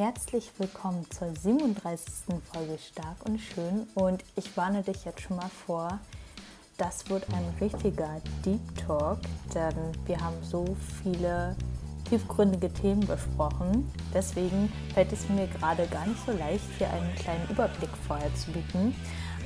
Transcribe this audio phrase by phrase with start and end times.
[0.00, 2.40] herzlich willkommen zur 37.
[2.54, 3.86] Folge Stark und Schön.
[3.94, 5.98] Und ich warne dich jetzt schon mal vor,
[6.78, 9.18] das wird ein richtiger Deep Talk,
[9.54, 9.74] denn
[10.06, 10.64] wir haben so
[11.02, 11.54] viele
[12.08, 13.92] tiefgründige Themen besprochen.
[14.14, 18.52] Deswegen fällt es mir gerade gar nicht so leicht, hier einen kleinen Überblick vorher zu
[18.52, 18.96] bieten.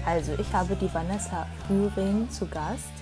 [0.07, 2.93] Also, ich habe die Vanessa Bühring zu Gast.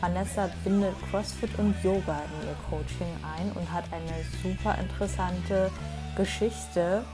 [0.00, 3.06] Vanessa bindet CrossFit und Yoga in ihr Coaching
[3.38, 5.70] ein und hat eine super interessante
[6.16, 7.04] Geschichte,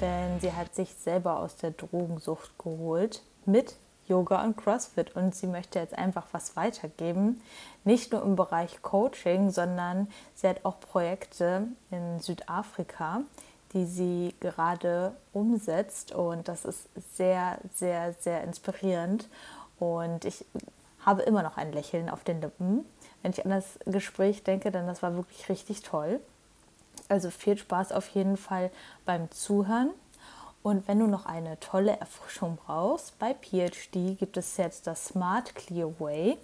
[0.00, 3.74] denn sie hat sich selber aus der Drogensucht geholt mit
[4.06, 7.42] Yoga und CrossFit und sie möchte jetzt einfach was weitergeben.
[7.82, 13.22] Nicht nur im Bereich Coaching, sondern sie hat auch Projekte in Südafrika,
[13.72, 19.28] die sie gerade umsetzt und das ist sehr, sehr, sehr inspirierend
[19.80, 20.44] und ich
[21.04, 22.84] habe immer noch ein Lächeln auf den Lippen,
[23.22, 26.20] wenn ich an das Gespräch denke, denn das war wirklich richtig toll.
[27.08, 28.70] Also viel Spaß auf jeden Fall
[29.04, 29.90] beim Zuhören.
[30.62, 35.54] Und wenn du noch eine tolle Erfrischung brauchst, bei PhD gibt es jetzt das Smart
[35.54, 36.38] Clear Way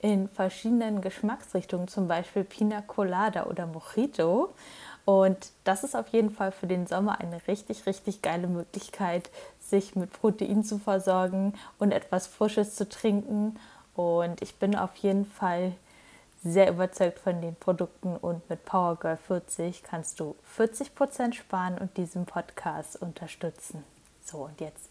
[0.00, 4.52] in verschiedenen Geschmacksrichtungen, zum Beispiel Pina Colada oder Mojito.
[5.04, 9.30] Und das ist auf jeden Fall für den Sommer eine richtig, richtig geile Möglichkeit,
[9.60, 13.60] sich mit Protein zu versorgen und etwas Frisches zu trinken.
[13.94, 15.72] Und ich bin auf jeden Fall
[16.42, 22.26] sehr überzeugt von den Produkten und mit PowerGirl 40 kannst du 40% sparen und diesen
[22.26, 23.82] Podcast unterstützen.
[24.24, 24.90] So, und jetzt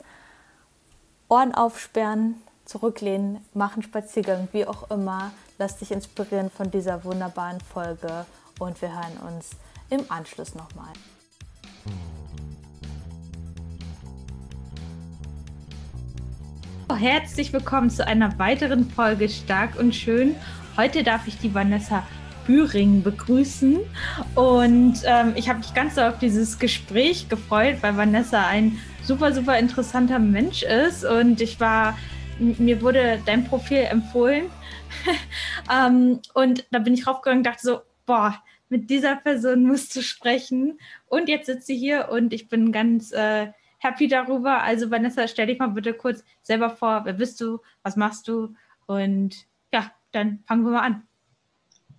[1.30, 5.31] Ohren aufsperren, zurücklehnen, machen Spaziergang, wie auch immer.
[5.58, 8.26] Lass dich inspirieren von dieser wunderbaren Folge
[8.59, 9.52] und wir hören uns
[9.89, 10.94] im Anschluss nochmal.
[16.98, 20.36] Herzlich willkommen zu einer weiteren Folge Stark und Schön.
[20.78, 22.06] Heute darf ich die Vanessa
[22.45, 23.80] Büring begrüßen.
[24.36, 29.33] Und ähm, ich habe mich ganz so auf dieses Gespräch gefreut, weil Vanessa ein super,
[29.33, 31.03] super interessanter Mensch ist.
[31.03, 31.98] Und ich war,
[32.38, 34.52] mir wurde dein Profil empfohlen.
[35.73, 38.36] ähm, und da bin ich raufgegangen und dachte so, boah,
[38.70, 40.77] mit dieser Person musst du sprechen.
[41.08, 43.48] Und jetzt sitzt sie hier und ich bin ganz äh,
[43.80, 44.61] happy darüber.
[44.61, 47.02] Also Vanessa, stell dich mal bitte kurz selber vor.
[47.04, 47.61] Wer bist du?
[47.82, 48.54] Was machst du?
[48.86, 49.48] Und
[50.17, 51.08] dann fangen wir mal an.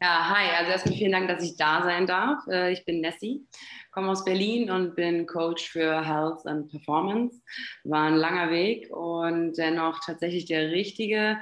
[0.00, 0.50] Ja, hi.
[0.56, 2.46] Also erstmal vielen Dank, dass ich da sein darf.
[2.48, 3.46] Äh, ich bin Nessie,
[3.98, 7.42] komme aus Berlin und bin Coach für Health and Performance.
[7.82, 11.36] War ein langer Weg und dennoch tatsächlich der richtige.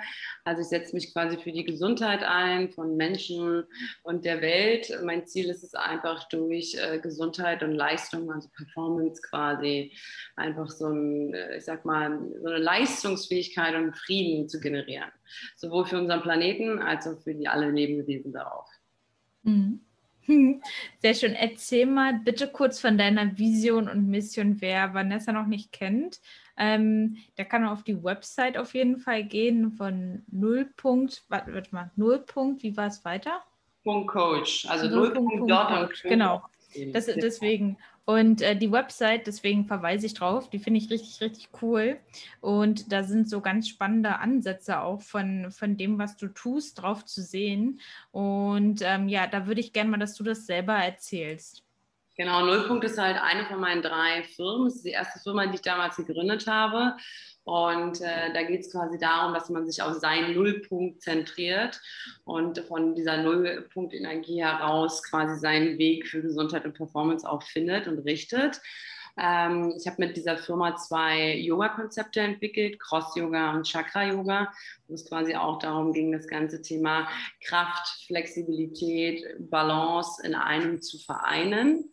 [0.44, 3.64] Also ich setze mich quasi für die Gesundheit ein von Menschen
[4.04, 4.90] und der Welt.
[5.04, 9.92] Mein Ziel ist es einfach durch äh, Gesundheit und Leistung, also Performance quasi,
[10.36, 15.12] einfach so, ein, äh, ich sag mal, so eine Leistungsfähigkeit und Frieden zu generieren.
[15.56, 18.70] Sowohl für unseren Planeten als auch für die alle Lebewesen darauf.
[19.42, 19.85] Mhm.
[21.02, 21.34] Sehr schön.
[21.34, 26.20] Erzähl mal bitte kurz von deiner Vision und Mission, wer Vanessa noch nicht kennt.
[26.56, 31.90] Ähm, der kann auf die Website auf jeden Fall gehen von Nullpunkt, warte, warte mal,
[31.96, 33.42] Nullpunkt, wie war es weiter?
[33.84, 36.02] Punkt Coach, also Nullpunkt Coach.
[36.02, 36.42] Genau,
[36.92, 37.76] das, deswegen.
[38.06, 41.98] Und äh, die Website, deswegen verweise ich drauf, die finde ich richtig, richtig cool.
[42.40, 47.04] Und da sind so ganz spannende Ansätze auch von, von dem, was du tust, drauf
[47.04, 47.80] zu sehen.
[48.12, 51.64] Und ähm, ja, da würde ich gerne mal, dass du das selber erzählst.
[52.16, 54.66] Genau, Nullpunkt ist halt eine von meinen drei Firmen.
[54.66, 56.96] Das ist die erste Firma, die ich damals gegründet habe.
[57.46, 61.80] Und äh, da geht es quasi darum, dass man sich auf seinen Nullpunkt zentriert
[62.24, 68.00] und von dieser Nullpunkt-Energie heraus quasi seinen Weg für Gesundheit und Performance auch findet und
[68.00, 68.60] richtet.
[69.16, 74.52] Ähm, ich habe mit dieser Firma zwei Yoga-Konzepte entwickelt, Cross-Yoga und Chakra-Yoga,
[74.88, 77.08] wo es quasi auch darum ging, das ganze Thema
[77.44, 81.92] Kraft, Flexibilität, Balance in einem zu vereinen.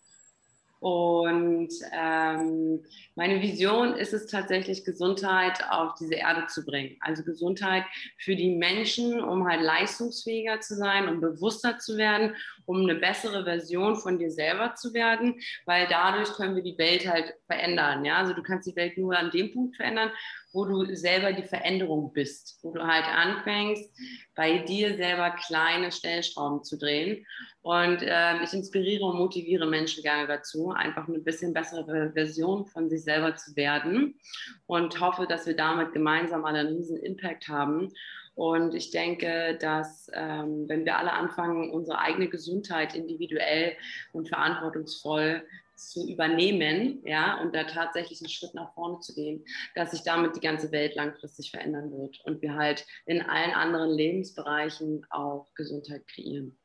[0.84, 2.84] Und ähm,
[3.16, 6.98] meine Vision ist es tatsächlich, Gesundheit auf diese Erde zu bringen.
[7.00, 7.86] Also Gesundheit
[8.18, 13.44] für die Menschen, um halt leistungsfähiger zu sein, um bewusster zu werden, um eine bessere
[13.44, 18.06] Version von dir selber zu werden, weil dadurch können wir die Welt halt verändern.
[18.06, 18.18] Ja?
[18.18, 20.12] Also du kannst die Welt nur an dem Punkt verändern,
[20.54, 23.92] wo du selber die Veränderung bist, wo du halt anfängst,
[24.36, 27.26] bei dir selber kleine Stellschrauben zu drehen.
[27.62, 32.90] Und äh, ich inspiriere und motiviere Menschen gerne dazu, einfach eine bisschen bessere Version von
[32.90, 34.20] sich selber zu werden
[34.68, 37.92] und hoffe, dass wir damit gemeinsam einen riesen Impact haben.
[38.36, 43.76] Und ich denke, dass ähm, wenn wir alle anfangen, unsere eigene Gesundheit individuell
[44.12, 45.44] und verantwortungsvoll
[45.76, 49.44] zu übernehmen, ja, und da tatsächlich einen Schritt nach vorne zu gehen,
[49.76, 53.92] dass sich damit die ganze Welt langfristig verändern wird und wir halt in allen anderen
[53.92, 56.58] Lebensbereichen auch Gesundheit kreieren.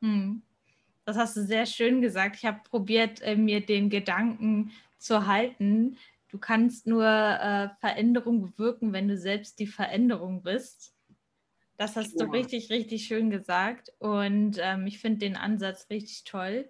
[0.00, 0.42] Hm.
[1.04, 2.36] das hast du sehr schön gesagt.
[2.36, 5.96] Ich habe probiert, äh, mir den Gedanken zu halten.
[6.28, 10.94] Du kannst nur äh, Veränderung bewirken, wenn du selbst die Veränderung bist.
[11.78, 12.26] Das hast ja.
[12.26, 13.92] du richtig, richtig schön gesagt.
[13.98, 16.68] Und ähm, ich finde den Ansatz richtig toll.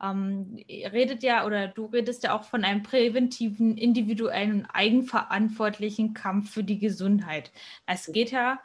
[0.00, 6.52] Ähm, redet ja oder du redest ja auch von einem präventiven, individuellen und eigenverantwortlichen Kampf
[6.52, 7.50] für die Gesundheit.
[7.86, 8.60] Es geht ja,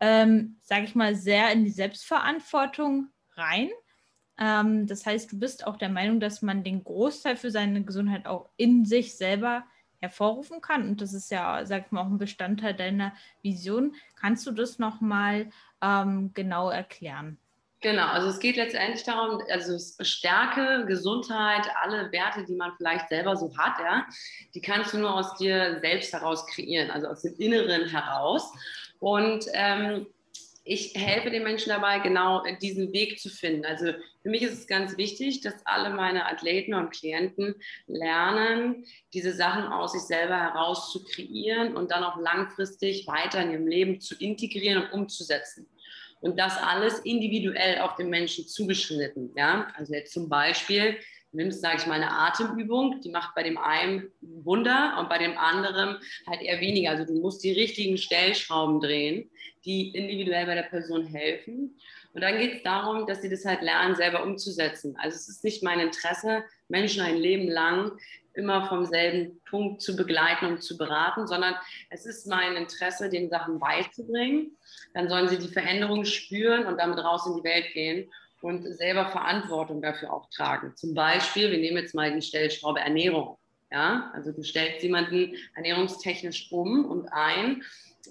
[0.00, 3.68] ähm, sage ich mal, sehr in die Selbstverantwortung rein.
[4.38, 8.26] Ähm, das heißt, du bist auch der Meinung, dass man den Großteil für seine Gesundheit
[8.26, 9.64] auch in sich selber
[10.00, 10.88] hervorrufen kann.
[10.88, 13.12] Und das ist ja, sag ich mal, auch ein Bestandteil deiner
[13.42, 13.94] Vision.
[14.14, 15.50] Kannst du das nochmal
[15.82, 17.38] ähm, genau erklären?
[17.80, 23.36] Genau, also es geht letztendlich darum, also Stärke, Gesundheit, alle Werte, die man vielleicht selber
[23.36, 24.06] so hat, ja,
[24.54, 28.50] die kannst du nur aus dir selbst heraus kreieren, also aus dem Inneren heraus.
[28.98, 30.06] Und ähm,
[30.66, 33.64] ich helfe den Menschen dabei, genau diesen Weg zu finden.
[33.64, 33.92] Also
[34.22, 37.54] für mich ist es ganz wichtig, dass alle meine Athleten und Klienten
[37.86, 38.84] lernen,
[39.14, 43.66] diese Sachen aus sich selber heraus zu kreieren und dann auch langfristig weiter in ihrem
[43.68, 45.68] Leben zu integrieren und umzusetzen.
[46.20, 49.30] Und das alles individuell auf den Menschen zugeschnitten.
[49.36, 49.68] Ja?
[49.76, 50.96] Also jetzt zum Beispiel,
[51.32, 55.36] nimmst, sage ich mal, eine Atemübung, die macht bei dem einen Wunder und bei dem
[55.36, 56.90] anderen halt eher weniger.
[56.90, 59.30] Also du musst die richtigen Stellschrauben drehen,
[59.64, 61.78] die individuell bei der Person helfen.
[62.12, 64.96] Und dann geht es darum, dass sie das halt lernen, selber umzusetzen.
[64.98, 67.92] Also es ist nicht mein Interesse, Menschen ein Leben lang
[68.32, 71.54] immer vom selben Punkt zu begleiten und zu beraten, sondern
[71.90, 74.56] es ist mein Interesse, den Sachen beizubringen.
[74.94, 78.10] Dann sollen sie die Veränderung spüren und damit raus in die Welt gehen
[78.42, 80.74] und selber Verantwortung dafür auch tragen.
[80.76, 83.38] Zum Beispiel, wir nehmen jetzt mal die Stellschraube Ernährung.
[83.70, 87.62] Ja, also du stellst jemanden ernährungstechnisch um und ein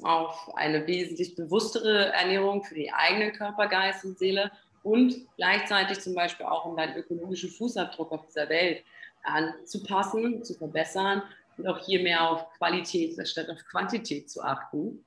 [0.03, 4.51] auf eine wesentlich bewusstere Ernährung für die eigenen Körper, Geist und Seele
[4.83, 8.83] und gleichzeitig zum Beispiel auch um deinen ökologischen Fußabdruck auf dieser Welt
[9.23, 11.23] anzupassen, zu verbessern
[11.57, 15.05] und auch hier mehr auf Qualität statt auf Quantität zu achten.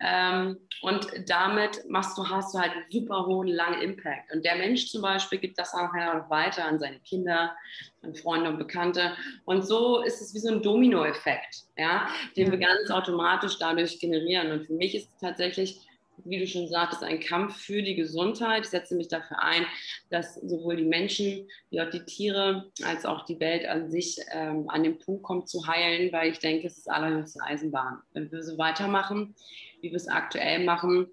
[0.00, 4.32] Ähm, und damit machst du, hast du halt einen super hohen, langen Impact.
[4.32, 7.54] Und der Mensch zum Beispiel gibt das auch noch weiter an seine Kinder,
[8.02, 9.12] an Freunde und Bekannte.
[9.44, 14.52] Und so ist es wie so ein Dominoeffekt, ja, den wir ganz automatisch dadurch generieren.
[14.52, 15.80] Und für mich ist es tatsächlich
[16.24, 18.64] wie du schon sagtest, ein Kampf für die Gesundheit.
[18.64, 19.66] Ich setze mich dafür ein,
[20.08, 24.68] dass sowohl die Menschen wie auch die Tiere als auch die Welt an sich ähm,
[24.68, 27.98] an den Punkt kommt zu heilen, weil ich denke, es ist allerhöchste Eisenbahn.
[28.12, 29.34] Wenn wir so weitermachen,
[29.80, 31.08] wie wir es aktuell machen,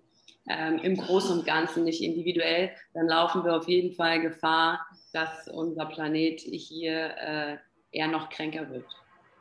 [0.50, 5.48] ähm, im Großen und Ganzen, nicht individuell, dann laufen wir auf jeden Fall Gefahr, dass
[5.50, 7.58] unser Planet hier äh,
[7.92, 8.86] eher noch kränker wird.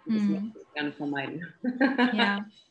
[0.07, 0.33] Das mhm.
[0.33, 1.47] möchte ich gerne vermeiden.
[2.13, 2.47] Ja,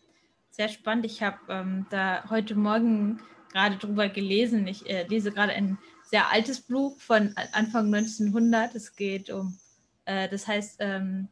[0.55, 1.05] sehr spannend.
[1.05, 3.21] Ich habe ähm, da heute Morgen
[3.51, 4.67] gerade drüber gelesen.
[4.67, 8.73] Ich äh, lese gerade ein sehr altes Buch von Anfang 1900.
[8.73, 9.57] Es geht um,
[10.05, 11.27] äh, das heißt ähm,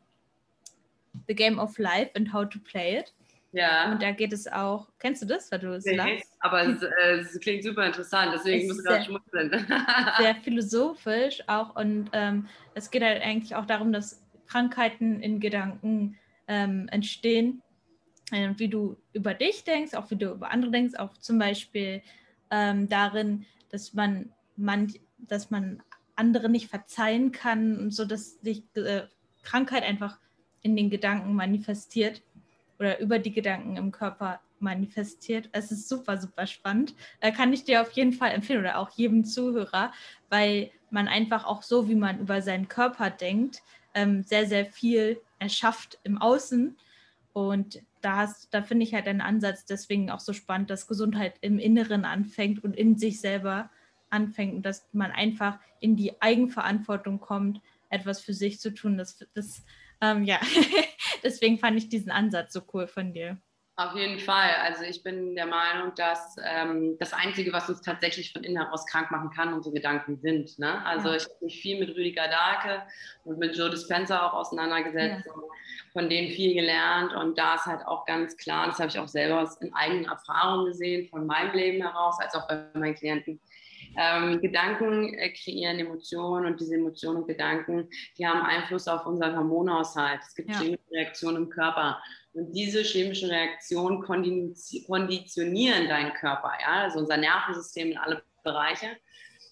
[1.28, 3.14] The Game of Life and How to Play It.
[3.54, 3.92] Ja.
[3.92, 6.30] Und da geht es auch, kennst du das, weil du es nee, lachst?
[6.40, 9.52] Aber es, äh, es, klingt super interessant, deswegen muss ich gerade schmunzeln.
[10.18, 16.18] sehr philosophisch auch und ähm, es geht halt eigentlich auch darum, dass Krankheiten in Gedanken
[16.48, 17.62] ähm, entstehen
[18.58, 22.02] wie du über dich denkst, auch wie du über andere denkst, auch zum Beispiel
[22.52, 25.82] ähm, darin, dass man, man, dass man
[26.16, 29.04] andere nicht verzeihen kann und so, dass sich äh,
[29.44, 30.20] Krankheit einfach
[30.62, 32.22] in den Gedanken manifestiert
[32.80, 35.50] oder über die Gedanken im Körper manifestiert.
[35.52, 36.96] Es ist super, super spannend.
[37.20, 39.92] Da kann ich dir auf jeden Fall empfehlen oder auch jedem Zuhörer,
[40.30, 43.62] weil man einfach auch so, wie man über seinen Körper denkt,
[43.94, 46.78] ähm, sehr, sehr viel erschafft im Außen.
[47.34, 51.58] Und da, da finde ich halt einen Ansatz deswegen auch so spannend, dass Gesundheit im
[51.58, 53.70] Inneren anfängt und in sich selber
[54.10, 58.98] anfängt und dass man einfach in die Eigenverantwortung kommt, etwas für sich zu tun.
[58.98, 59.64] Das, das
[60.02, 60.40] ähm, ja,
[61.24, 63.38] deswegen fand ich diesen Ansatz so cool von dir.
[63.76, 64.52] Auf jeden Fall.
[64.62, 68.86] Also ich bin der Meinung, dass ähm, das Einzige, was uns tatsächlich von innen heraus
[68.86, 70.60] krank machen kann, unsere Gedanken sind.
[70.60, 70.86] Ne?
[70.86, 71.16] Also ja.
[71.16, 72.84] ich habe mich viel mit Rüdiger Dahlke
[73.24, 75.26] und mit Joe Dispenza auch auseinandergesetzt.
[75.26, 75.34] Ja.
[75.92, 79.08] Von denen viel gelernt und da ist halt auch ganz klar, das habe ich auch
[79.08, 83.40] selber in eigenen Erfahrungen gesehen, von meinem Leben heraus, als auch bei meinen Klienten,
[83.96, 89.36] ähm, Gedanken äh, kreieren Emotionen und diese Emotionen und Gedanken, die haben Einfluss auf unseren
[89.36, 90.22] Hormonhaushalt.
[90.22, 90.76] Es gibt ja.
[90.92, 92.02] Reaktionen im Körper.
[92.34, 98.98] Und diese chemischen Reaktionen konditionieren deinen Körper, ja, also unser Nervensystem in alle Bereiche.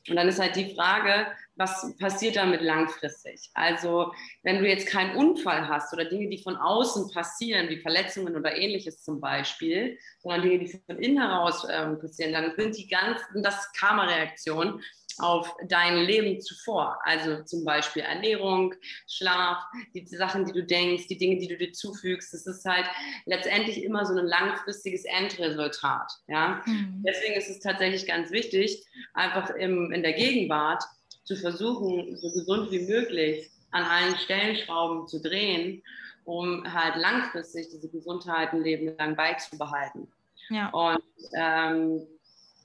[0.09, 3.51] Und dann ist halt die Frage, was passiert damit langfristig?
[3.53, 4.11] Also,
[4.41, 8.55] wenn du jetzt keinen Unfall hast oder Dinge, die von außen passieren, wie Verletzungen oder
[8.55, 13.43] ähnliches zum Beispiel, sondern Dinge, die von innen heraus äh, passieren, dann sind die ganzen,
[13.43, 14.81] das Karma-Reaktionen,
[15.20, 17.00] auf dein Leben zuvor.
[17.03, 18.74] Also zum Beispiel Ernährung,
[19.08, 19.63] Schlaf,
[19.94, 22.34] die Sachen, die du denkst, die Dinge, die du dir zufügst.
[22.34, 22.86] Das ist halt
[23.25, 26.12] letztendlich immer so ein langfristiges Endresultat.
[26.27, 26.62] Ja?
[26.65, 27.03] Mhm.
[27.06, 30.84] Deswegen ist es tatsächlich ganz wichtig, einfach im, in der Gegenwart
[31.24, 35.82] zu versuchen, so gesund wie möglich an allen Stellenschrauben zu drehen,
[36.25, 40.12] um halt langfristig diese Gesundheit ein Leben lang beizubehalten.
[40.50, 40.70] Ja.
[40.70, 41.01] Und
[41.34, 42.08] ähm,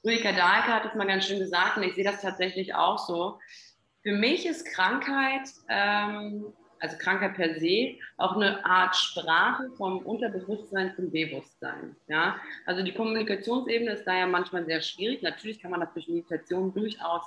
[0.07, 3.41] Ulrike Dahlke hat es mal ganz schön gesagt und ich sehe das tatsächlich auch so.
[4.05, 6.47] Für mich ist Krankheit, ähm,
[6.79, 11.97] also Krankheit per se, auch eine Art Sprache vom Unterbewusstsein zum Bewusstsein.
[12.07, 12.37] Ja?
[12.67, 15.23] Also die Kommunikationsebene ist da ja manchmal sehr schwierig.
[15.23, 17.23] Natürlich kann man das durch Meditation durchaus,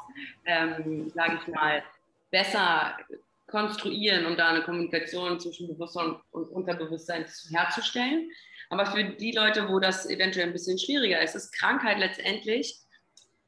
[0.45, 1.83] ähm, sage ich mal,
[2.31, 2.97] besser
[3.47, 8.31] konstruieren, um da eine Kommunikation zwischen Bewusstsein und Unterbewusstsein herzustellen.
[8.69, 12.79] Aber für die Leute, wo das eventuell ein bisschen schwieriger ist, ist Krankheit letztendlich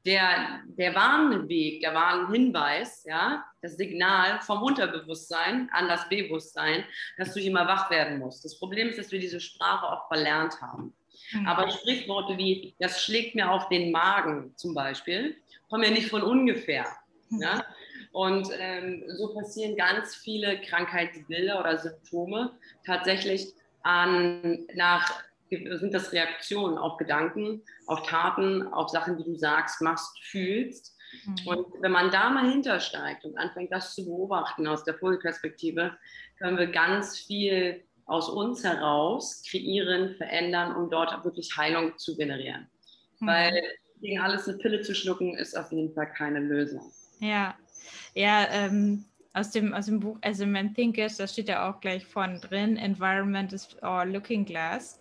[0.04, 6.84] der, der Warnweg, der Warnhinweis, ja, das Signal vom Unterbewusstsein an das Bewusstsein,
[7.16, 8.44] dass du immer wach werden musst.
[8.44, 10.92] Das Problem ist, dass wir diese Sprache auch verlernt haben.
[11.32, 11.46] Mhm.
[11.46, 15.36] Aber Sprichworte wie, das schlägt mir auf den Magen zum Beispiel,
[15.68, 16.86] kommen ja nicht von ungefähr.
[17.30, 17.40] Mhm.
[17.40, 17.64] Ja?
[18.10, 26.78] Und ähm, so passieren ganz viele Krankheitsbilder oder Symptome tatsächlich an, nach, sind das Reaktionen
[26.78, 30.96] auf Gedanken, auf Taten, auf Sachen, die du sagst, machst, fühlst.
[31.26, 31.46] Mhm.
[31.46, 35.96] Und wenn man da mal hintersteigt und anfängt, das zu beobachten aus der Vogelperspektive,
[36.38, 42.68] können wir ganz viel aus uns heraus kreieren, verändern, um dort wirklich Heilung zu generieren.
[43.20, 43.26] Mhm.
[43.26, 43.62] Weil
[44.00, 46.92] gegen alles eine Pille zu schlucken, ist auf jeden Fall keine Lösung.
[47.20, 47.54] Ja,
[48.14, 51.80] ja, ähm, aus dem, aus dem Buch As a Man Thinketh, da steht ja auch
[51.80, 55.00] gleich vorne drin, Environment is our looking glass.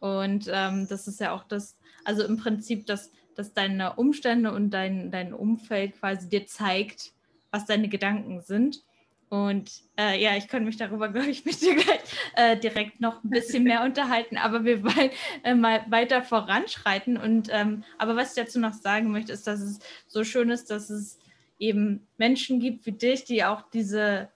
[0.00, 4.70] Und ähm, das ist ja auch das, also im Prinzip, dass, dass deine Umstände und
[4.70, 7.12] dein, dein Umfeld quasi dir zeigt,
[7.50, 8.82] was deine Gedanken sind.
[9.28, 12.00] Und äh, ja, ich könnte mich darüber, glaube ich, mit dir gleich
[12.36, 15.10] äh, direkt noch ein bisschen mehr unterhalten, aber wir wollen
[15.42, 17.16] äh, mal weiter voranschreiten.
[17.16, 20.70] Und ähm, aber was ich dazu noch sagen möchte, ist, dass es so schön ist,
[20.70, 21.18] dass es
[21.62, 24.28] eben Menschen gibt wie dich, die auch diese,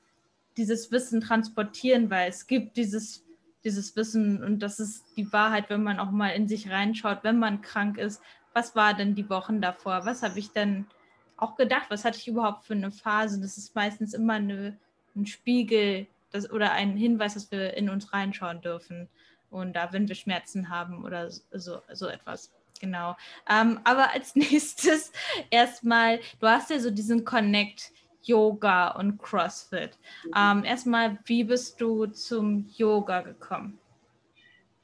[0.57, 3.25] dieses Wissen transportieren, weil es gibt dieses,
[3.65, 7.39] dieses Wissen und das ist die Wahrheit, wenn man auch mal in sich reinschaut, wenn
[7.39, 8.23] man krank ist.
[8.55, 10.07] Was war denn die Wochen davor?
[10.07, 10.87] Was habe ich denn
[11.37, 11.87] auch gedacht?
[11.89, 13.41] Was hatte ich überhaupt für eine Phase?
[13.41, 14.79] Das ist meistens immer eine,
[15.17, 19.09] ein Spiegel das, oder ein Hinweis, dass wir in uns reinschauen dürfen.
[19.51, 22.53] Und da, wenn wir Schmerzen haben oder so, so etwas.
[22.81, 23.17] Genau.
[23.49, 25.13] Ähm, aber als nächstes
[25.51, 27.93] erstmal, du hast ja so diesen Connect
[28.23, 29.99] Yoga und CrossFit.
[30.25, 30.33] Mhm.
[30.37, 33.79] Ähm, erstmal, wie bist du zum Yoga gekommen?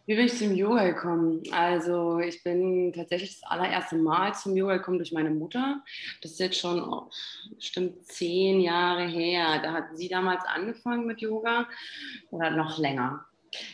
[0.05, 1.43] Wie bin ich zum Yoga gekommen?
[1.53, 5.81] Also ich bin tatsächlich das allererste Mal zum Yoga gekommen durch meine Mutter.
[6.21, 7.09] Das ist jetzt schon oh,
[7.55, 9.61] bestimmt zehn Jahre her.
[9.63, 11.69] Da hat sie damals angefangen mit Yoga
[12.33, 13.25] oder noch länger.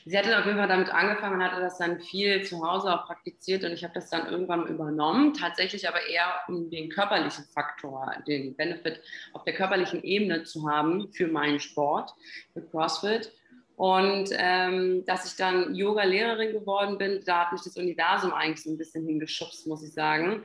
[0.04, 3.06] Sie hatte auf jeden Fall damit angefangen und hatte das dann viel zu Hause auch
[3.06, 8.12] praktiziert und ich habe das dann irgendwann übernommen, tatsächlich aber eher um den körperlichen Faktor,
[8.26, 9.00] den Benefit
[9.32, 12.14] auf der körperlichen Ebene zu haben für meinen Sport,
[12.52, 13.32] für CrossFit.
[13.76, 18.70] Und ähm, dass ich dann Yoga-Lehrerin geworden bin, da hat mich das Universum eigentlich so
[18.70, 20.44] ein bisschen hingeschubst, muss ich sagen.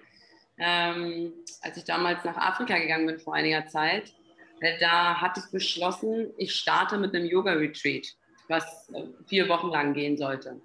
[0.60, 4.14] Ähm, als ich damals nach Afrika gegangen bin vor einiger Zeit,
[4.60, 8.16] äh, da hatte ich beschlossen, ich starte mit einem Yoga-Retreat
[8.54, 10.62] was äh, vier Wochen lang gehen sollte.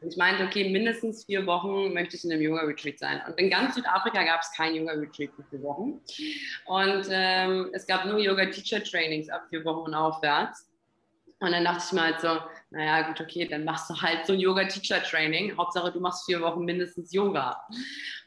[0.00, 3.22] Und ich meinte, okay, mindestens vier Wochen möchte ich in einem Yoga-Retreat sein.
[3.26, 6.00] Und in ganz Südafrika gab es kein Yoga-Retreat für vier Wochen.
[6.66, 10.68] Und ähm, es gab nur Yoga-Teacher-Trainings ab vier Wochen und aufwärts.
[11.38, 12.38] Und dann dachte ich mir halt so,
[12.70, 15.56] naja, gut, okay, dann machst du halt so ein Yoga-Teacher-Training.
[15.56, 17.60] Hauptsache, du machst vier Wochen mindestens Yoga.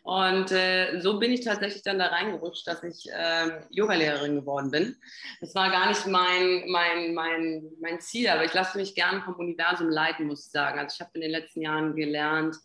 [0.04, 4.96] Und äh, so bin ich tatsächlich dann da reingerutscht, dass ich äh, Yogalehrerin geworden bin.
[5.42, 9.36] Das war gar nicht mein, mein, mein, mein Ziel, aber ich lasse mich gerne vom
[9.36, 10.78] Universum leiten, muss ich sagen.
[10.78, 12.56] Also ich habe in den letzten Jahren gelernt,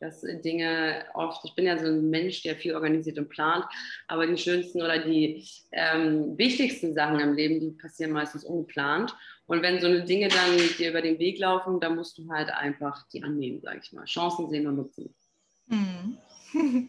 [0.00, 3.64] dass Dinge oft, ich bin ja so ein Mensch, der viel organisiert und plant,
[4.08, 9.14] aber die schönsten oder die ähm, wichtigsten Sachen im Leben, die passieren meistens ungeplant.
[9.46, 12.50] Und wenn so eine Dinge dann dir über den Weg laufen, dann musst du halt
[12.50, 14.04] einfach die annehmen, sage ich mal.
[14.04, 15.14] Chancen sehen und nutzen.
[15.68, 16.18] Hm.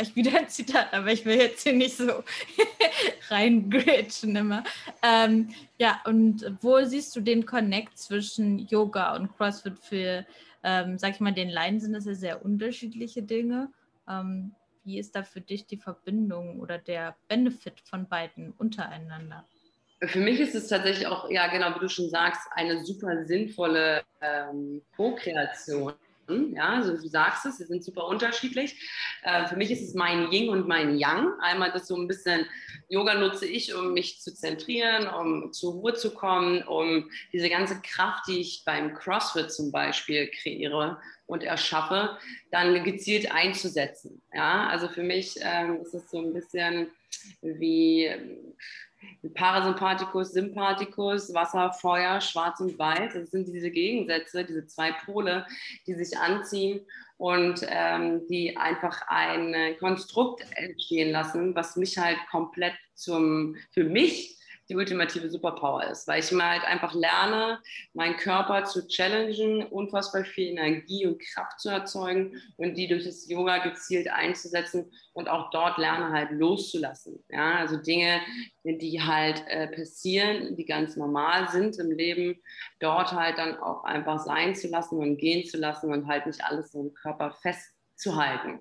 [0.00, 2.24] ich wieder ein Zitat, aber ich will jetzt hier nicht so
[3.28, 4.64] reingrätschen immer.
[5.02, 10.26] Ähm, ja, und wo siehst du den Connect zwischen Yoga und CrossFit für,
[10.64, 13.70] ähm, sag ich mal, den Laien sind das ja sehr unterschiedliche Dinge.
[14.08, 19.46] Ähm, wie ist da für dich die Verbindung oder der Benefit von beiden untereinander?
[20.06, 24.02] Für mich ist es tatsächlich auch, ja genau, wie du schon sagst, eine super sinnvolle
[24.20, 25.94] ähm, Co-Kreation.
[26.28, 28.80] Ja, also du sagst es, sie sind super unterschiedlich.
[29.24, 31.38] Äh, für mich ist es mein Yin und mein Yang.
[31.40, 32.46] Einmal das so ein bisschen,
[32.88, 37.80] Yoga nutze ich, um mich zu zentrieren, um zur Ruhe zu kommen, um diese ganze
[37.82, 42.16] Kraft, die ich beim CrossFit zum Beispiel kreiere und erschaffe,
[42.50, 44.22] dann gezielt einzusetzen.
[44.32, 46.90] Ja, also für mich ähm, ist es so ein bisschen
[47.42, 48.10] wie
[49.34, 53.14] Parasympathikus, Sympathikus, Wasser, Feuer, Schwarz und Weiß.
[53.14, 55.46] Das sind diese Gegensätze, diese zwei Pole,
[55.86, 56.80] die sich anziehen
[57.16, 64.38] und ähm, die einfach ein Konstrukt entstehen lassen, was mich halt komplett zum, für mich
[64.68, 67.60] die ultimative Superpower ist, weil ich mal halt einfach lerne,
[67.92, 73.28] meinen Körper zu challengen, unfassbar viel Energie und Kraft zu erzeugen und die durch das
[73.28, 77.24] Yoga gezielt einzusetzen und auch dort lerne halt loszulassen.
[77.28, 78.20] Ja, also Dinge,
[78.64, 82.40] die halt äh, passieren, die ganz normal sind im Leben,
[82.80, 86.42] dort halt dann auch einfach sein zu lassen und gehen zu lassen und halt nicht
[86.42, 88.60] alles so im Körper festzuhalten.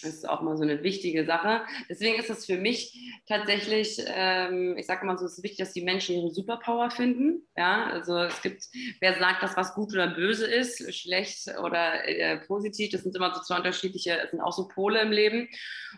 [0.00, 1.62] Das ist auch mal so eine wichtige Sache.
[1.88, 5.72] Deswegen ist es für mich tatsächlich, ähm, ich sage mal so, es ist wichtig, dass
[5.72, 7.42] die Menschen ihre Superpower finden.
[7.56, 8.62] Ja, also es gibt,
[9.00, 13.34] wer sagt, dass was gut oder böse ist, schlecht oder äh, positiv, das sind immer
[13.34, 15.48] so zwei unterschiedliche, das sind auch so Pole im Leben.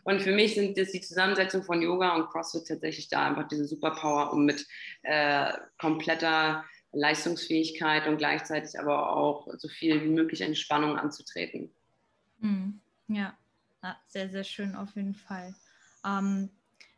[0.04, 3.66] Und für mich sind das die Zusammensetzung von Yoga und CrossFit tatsächlich da einfach diese
[3.66, 4.66] Superpower, um mit
[5.02, 11.70] äh, kompletter Leistungsfähigkeit und gleichzeitig aber auch so viel wie möglich Entspannung anzutreten.
[12.38, 12.80] Mhm.
[13.08, 13.36] Ja,
[13.82, 15.54] ja, sehr, sehr schön auf jeden Fall.
[16.04, 16.50] Ähm,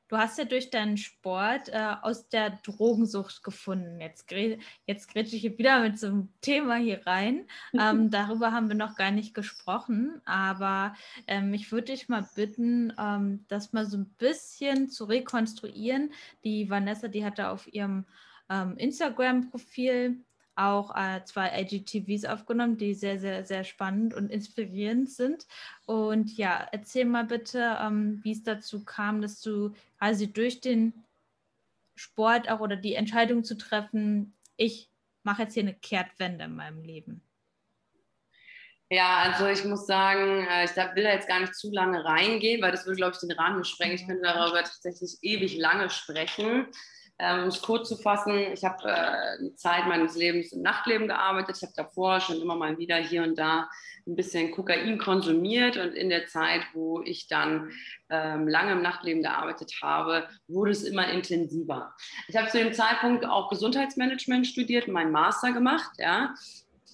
[0.08, 4.00] du hast ja durch deinen Sport äh, aus der Drogensucht gefunden.
[4.00, 4.30] Jetzt,
[4.86, 7.46] jetzt grätsche ich wieder mit so einem Thema hier rein.
[7.72, 10.94] Ähm, darüber haben wir noch gar nicht gesprochen, aber
[11.26, 16.12] ähm, ich würde dich mal bitten, ähm, das mal so ein bisschen zu rekonstruieren.
[16.44, 18.04] Die Vanessa, die hatte auf ihrem
[18.50, 20.22] ähm, Instagram-Profil
[20.54, 25.47] auch äh, zwei IGTVs aufgenommen, die sehr, sehr, sehr spannend und inspirierend sind.
[25.87, 30.92] Und ja, erzähl mal bitte, ähm, wie es dazu kam, dass du quasi durch den
[31.94, 34.88] Sport auch oder die Entscheidung zu treffen, ich
[35.23, 37.23] mache jetzt hier eine Kehrtwende in meinem Leben.
[38.90, 42.61] Ja, also ich muss sagen, äh, ich will da jetzt gar nicht zu lange reingehen,
[42.61, 43.94] weil das würde, glaube ich, den Rahmen sprengen.
[43.94, 46.66] Ich könnte darüber tatsächlich ewig lange sprechen.
[47.22, 51.06] Ähm, um es kurz zu fassen, ich habe äh, eine Zeit meines Lebens im Nachtleben
[51.06, 51.56] gearbeitet.
[51.56, 53.68] Ich habe davor schon immer mal wieder hier und da
[54.08, 57.70] ein bisschen Kokain konsumiert und in der Zeit, wo ich dann
[58.11, 61.94] ähm, lange im Nachtleben gearbeitet habe, wurde es immer intensiver.
[62.26, 66.35] Ich habe zu dem Zeitpunkt auch Gesundheitsmanagement studiert, meinen Master gemacht, ja,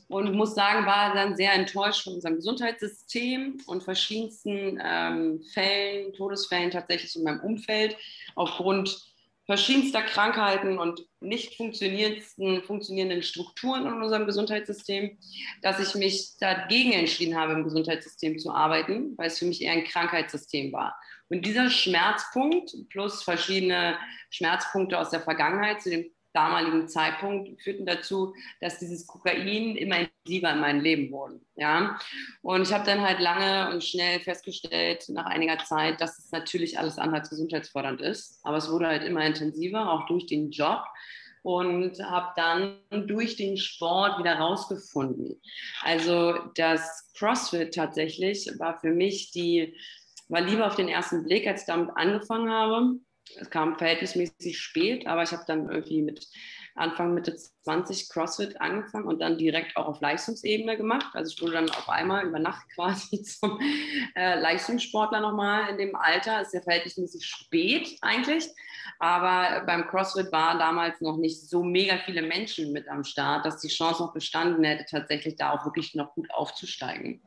[0.08, 6.70] und muss sagen, war dann sehr enttäuscht von unserem Gesundheitssystem und verschiedensten ähm, Fällen, Todesfällen
[6.70, 7.96] tatsächlich in meinem Umfeld
[8.34, 9.08] aufgrund
[9.48, 15.18] verschiedenster Krankheiten und nicht funktionierenden Strukturen in unserem Gesundheitssystem,
[15.62, 19.72] dass ich mich dagegen entschieden habe, im Gesundheitssystem zu arbeiten, weil es für mich eher
[19.72, 21.00] ein Krankheitssystem war.
[21.30, 28.34] Und dieser Schmerzpunkt plus verschiedene Schmerzpunkte aus der Vergangenheit zu dem damaligen Zeitpunkt führten dazu,
[28.60, 31.40] dass dieses Kokain immer intensiver in meinem Leben wurde.
[31.56, 31.98] Ja?
[32.42, 36.78] Und ich habe dann halt lange und schnell festgestellt, nach einiger Zeit, dass es natürlich
[36.78, 38.40] alles andere als gesundheitsfördernd ist.
[38.42, 40.84] Aber es wurde halt immer intensiver, auch durch den Job.
[41.42, 45.40] Und habe dann durch den Sport wieder rausgefunden.
[45.82, 49.74] Also das CrossFit tatsächlich war für mich die,
[50.28, 52.98] war lieber auf den ersten Blick, als ich damit angefangen habe
[53.36, 56.26] es kam verhältnismäßig spät, aber ich habe dann irgendwie mit
[56.78, 61.08] Anfang, Mitte 20 CrossFit angefangen und dann direkt auch auf Leistungsebene gemacht.
[61.14, 63.58] Also ich wurde dann auf einmal über Nacht quasi zum
[64.14, 66.40] äh, Leistungssportler nochmal in dem Alter.
[66.40, 68.48] Ist ja verhältnismäßig spät eigentlich.
[69.00, 73.60] Aber beim CrossFit waren damals noch nicht so mega viele Menschen mit am Start, dass
[73.60, 77.22] die Chance noch bestanden hätte, tatsächlich da auch wirklich noch gut aufzusteigen.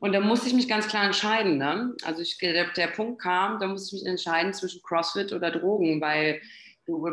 [0.00, 1.58] Und da musste ich mich ganz klar entscheiden.
[1.58, 1.94] Ne?
[2.04, 6.00] Also ich, der, der Punkt kam, da musste ich mich entscheiden zwischen CrossFit oder Drogen,
[6.00, 6.40] weil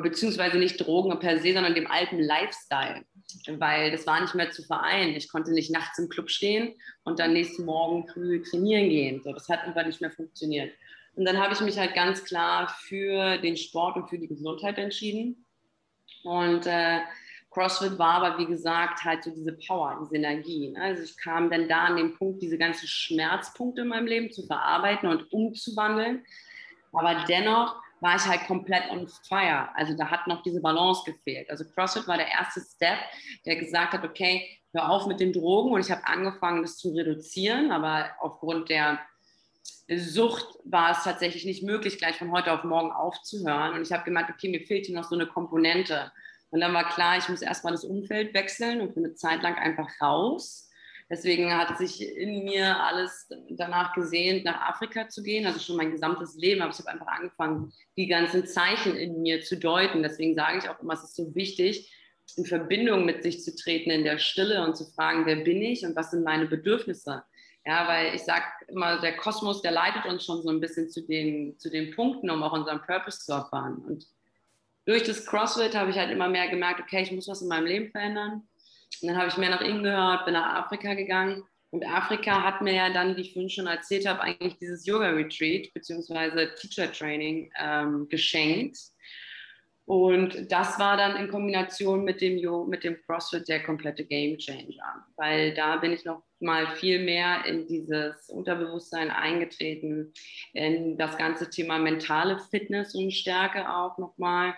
[0.02, 3.04] beziehungsweise nicht Drogen per se, sondern dem alten Lifestyle,
[3.47, 5.15] weil das war nicht mehr zu vereinen.
[5.15, 6.73] Ich konnte nicht nachts im Club stehen
[7.04, 9.21] und dann nächsten Morgen früh trainieren gehen.
[9.21, 10.71] So, das hat einfach nicht mehr funktioniert.
[11.15, 14.78] Und dann habe ich mich halt ganz klar für den Sport und für die Gesundheit
[14.78, 15.45] entschieden.
[16.23, 17.00] Und äh,
[17.52, 20.70] CrossFit war aber, wie gesagt, halt so diese Power, diese Energie.
[20.70, 20.82] Ne?
[20.82, 24.46] Also ich kam dann da an den Punkt, diese ganzen Schmerzpunkte in meinem Leben zu
[24.46, 26.26] verarbeiten und umzuwandeln.
[26.92, 29.70] Aber dennoch war ich halt komplett on fire.
[29.76, 31.50] Also da hat noch diese Balance gefehlt.
[31.50, 33.00] Also CrossFit war der erste Step,
[33.46, 35.72] der gesagt hat, okay, hör auf mit den Drogen.
[35.72, 37.72] Und ich habe angefangen, das zu reduzieren.
[37.72, 39.00] Aber aufgrund der
[39.96, 43.74] Sucht war es tatsächlich nicht möglich, gleich von heute auf morgen aufzuhören.
[43.74, 46.12] Und ich habe gemerkt, okay, mir fehlt hier noch so eine Komponente.
[46.50, 49.56] Und dann war klar, ich muss erstmal das Umfeld wechseln und für eine Zeit lang
[49.56, 50.70] einfach raus.
[51.10, 55.92] Deswegen hat sich in mir alles danach gesehnt, nach Afrika zu gehen, also schon mein
[55.92, 56.62] gesamtes Leben.
[56.62, 60.04] Aber ich habe einfach angefangen, die ganzen Zeichen in mir zu deuten.
[60.04, 61.94] Deswegen sage ich auch immer, es ist so wichtig,
[62.36, 65.86] in Verbindung mit sich zu treten in der Stille und zu fragen, wer bin ich
[65.86, 67.24] und was sind meine Bedürfnisse.
[67.66, 71.02] Ja, weil ich sage immer, der Kosmos, der leitet uns schon so ein bisschen zu
[71.02, 73.78] den, zu den Punkten, um auch unseren Purpose zu erfahren.
[73.78, 74.08] Und
[74.88, 77.65] durch das CrossFit habe ich halt immer mehr gemerkt, okay, ich muss was in meinem
[77.65, 78.47] Leben verändern.
[79.02, 81.43] Und dann habe ich mehr nach innen gehört, bin nach Afrika gegangen.
[81.71, 85.73] Und Afrika hat mir ja dann, wie ich vorhin schon erzählt habe, eigentlich dieses Yoga-Retreat
[85.73, 86.47] bzw.
[86.56, 88.78] Teacher-Training ähm, geschenkt.
[89.84, 95.06] Und das war dann in Kombination mit dem, mit dem CrossFit der komplette Game Changer,
[95.15, 100.13] weil da bin ich noch mal viel mehr in dieses Unterbewusstsein eingetreten,
[100.54, 104.56] in das ganze Thema mentale Fitness und Stärke auch nochmal.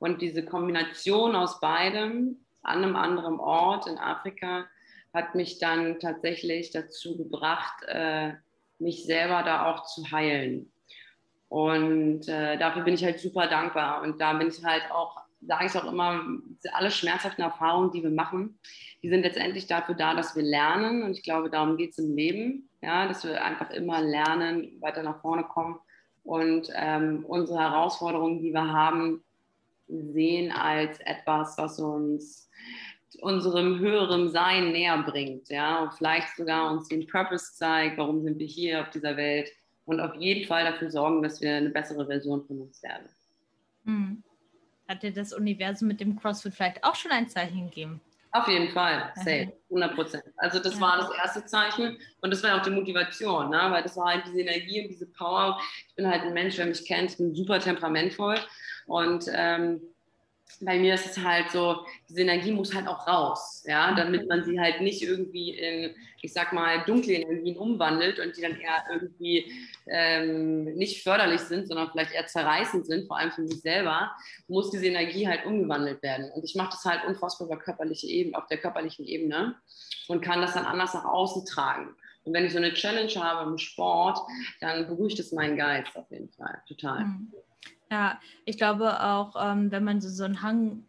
[0.00, 4.66] Und diese Kombination aus beidem an einem anderen Ort in Afrika
[5.12, 8.32] hat mich dann tatsächlich dazu gebracht, äh,
[8.78, 10.72] mich selber da auch zu heilen.
[11.48, 14.02] Und äh, dafür bin ich halt super dankbar.
[14.02, 16.24] Und da bin ich halt auch, sage ich auch immer,
[16.72, 18.58] alle schmerzhaften Erfahrungen, die wir machen,
[19.02, 21.02] die sind letztendlich dafür da, dass wir lernen.
[21.02, 25.02] Und ich glaube, darum geht es im Leben, ja, dass wir einfach immer lernen, weiter
[25.02, 25.78] nach vorne kommen
[26.22, 29.24] und ähm, unsere Herausforderungen, die wir haben,
[29.90, 32.48] sehen als etwas, was uns
[33.20, 38.38] unserem höheren Sein näher bringt, ja, und vielleicht sogar uns den Purpose zeigt, warum sind
[38.38, 39.50] wir hier auf dieser Welt
[39.84, 43.08] und auf jeden Fall dafür sorgen, dass wir eine bessere Version von uns werden.
[43.84, 44.22] Hm.
[44.88, 48.00] Hat dir das Universum mit dem CrossFit vielleicht auch schon ein Zeichen gegeben?
[48.32, 50.24] Auf jeden Fall, safe, 100 Prozent.
[50.36, 50.80] Also das ja.
[50.80, 53.66] war das erste Zeichen und das war auch die Motivation, ne?
[53.70, 55.60] weil das war halt diese Energie und diese Power.
[55.88, 58.38] Ich bin halt ein Mensch, wer mich kennt, ich bin super temperamentvoll
[58.86, 59.80] und ähm,
[60.60, 64.44] bei mir ist es halt so, diese Energie muss halt auch raus, ja, damit man
[64.44, 68.84] sie halt nicht irgendwie in, ich sag mal, dunkle Energien umwandelt und die dann eher
[68.92, 69.52] irgendwie
[69.86, 74.12] ähm, nicht förderlich sind, sondern vielleicht eher zerreißend sind, vor allem für mich selber,
[74.48, 76.30] muss diese Energie halt umgewandelt werden.
[76.32, 79.56] Und ich mache das halt unfassbar auf, körperliche Ebene, auf der körperlichen Ebene
[80.08, 81.94] und kann das dann anders nach außen tragen.
[82.24, 84.18] Und wenn ich so eine Challenge habe im Sport,
[84.60, 87.04] dann beruhigt es meinen Geist auf jeden Fall, total.
[87.04, 87.32] Mhm.
[87.90, 90.84] Ja, ich glaube auch, ähm, wenn man so, so einen Hang,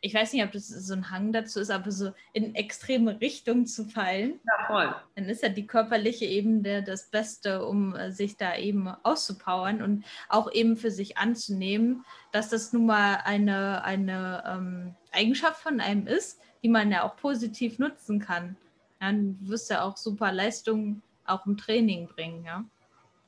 [0.00, 3.66] ich weiß nicht, ob das so ein Hang dazu ist, aber so in extreme Richtung
[3.66, 4.94] zu fallen, ja, voll.
[5.14, 10.04] dann ist ja die körperliche Ebene das Beste, um äh, sich da eben auszupowern und
[10.30, 16.06] auch eben für sich anzunehmen, dass das nun mal eine, eine ähm, Eigenschaft von einem
[16.06, 18.56] ist, die man ja auch positiv nutzen kann.
[19.00, 22.64] Du wirst ja auch super Leistungen auch im Training bringen, ja.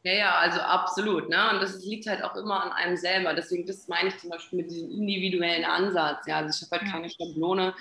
[0.07, 1.31] Ja, ja, also absolut.
[1.31, 1.39] Ne?
[1.51, 3.33] Und das liegt halt auch immer an einem selber.
[3.33, 6.27] Deswegen, das meine ich zum Beispiel mit diesem individuellen Ansatz.
[6.27, 7.75] Ja, also ich habe halt keine Schablone,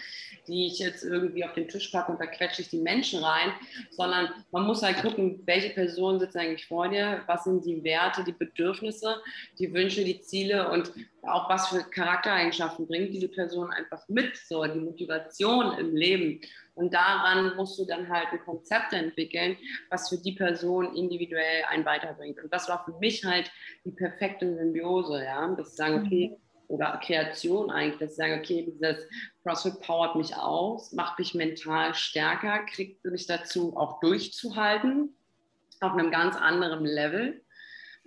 [0.47, 3.51] die ich jetzt irgendwie auf den Tisch packe und da quetsche ich die Menschen rein,
[3.91, 8.23] sondern man muss halt gucken, welche Person sitzt eigentlich vor dir, was sind die Werte,
[8.23, 9.21] die Bedürfnisse,
[9.59, 14.63] die Wünsche, die Ziele und auch was für Charaktereigenschaften bringt diese Person einfach mit, so
[14.63, 16.39] die Motivation im Leben.
[16.75, 19.57] Und daran musst du dann halt ein Konzept entwickeln,
[19.89, 22.39] was für die Person individuell einen weiterbringt.
[22.43, 23.51] Und das war für mich halt
[23.85, 26.63] die perfekte Symbiose, ja, dass sie sagen, okay, mhm.
[26.67, 29.07] oder Kreation eigentlich, dass sie sagen, okay, dieses
[29.43, 35.15] CrossFit powert mich aus, macht mich mental stärker, kriegt mich dazu auch durchzuhalten,
[35.79, 37.43] auf einem ganz anderen Level.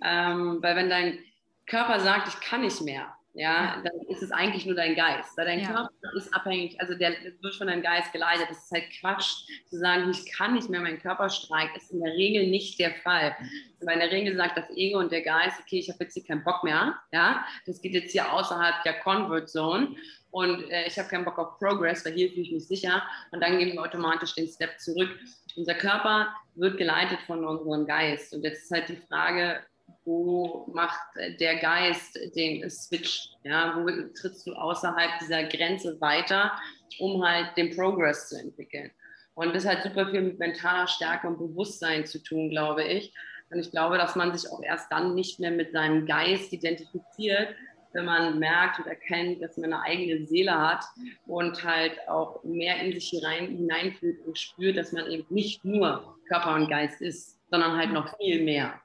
[0.03, 1.19] Ähm, weil wenn dein
[1.67, 5.37] Körper sagt, ich kann nicht mehr, ja, dann ist es eigentlich nur dein Geist.
[5.37, 5.67] Weil dein ja.
[5.67, 8.47] Körper ist abhängig, also der wird von deinem Geist geleitet.
[8.49, 12.01] Das ist halt Quatsch zu sagen, ich kann nicht mehr, mein Körper streikt, ist in
[12.01, 13.35] der Regel nicht der Fall.
[13.81, 16.23] Weil in der Regel sagt das Ego und der Geist, okay, ich habe jetzt hier
[16.23, 19.95] keinen Bock mehr, ja, das geht jetzt hier außerhalb der Convert Zone
[20.31, 23.39] und äh, ich habe keinen Bock auf Progress, weil hier fühle ich mich sicher und
[23.41, 25.11] dann gehen wir automatisch den Step zurück.
[25.55, 29.61] Unser Körper wird geleitet von unserem Geist und jetzt ist halt die Frage,
[30.07, 31.01] wo macht
[31.39, 33.29] der Geist den Switch?
[33.43, 33.85] Ja, wo
[34.19, 36.53] trittst du außerhalb dieser Grenze weiter,
[36.99, 38.89] um halt den Progress zu entwickeln?
[39.35, 43.13] Und das hat super viel mit mentaler Stärke und Bewusstsein zu tun, glaube ich.
[43.49, 47.49] Und ich glaube, dass man sich auch erst dann nicht mehr mit seinem Geist identifiziert,
[47.91, 50.85] wenn man merkt und erkennt, dass man eine eigene Seele hat
[51.25, 56.17] und halt auch mehr in sich hinein, hineinfühlt und spürt, dass man eben nicht nur
[56.29, 58.79] Körper und Geist ist, sondern halt noch viel mehr.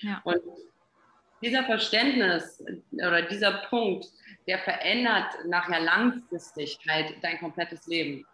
[0.00, 0.20] Ja.
[0.24, 0.40] Und
[1.42, 4.06] dieser Verständnis oder dieser Punkt,
[4.46, 8.24] der verändert nachher langfristig halt dein komplettes Leben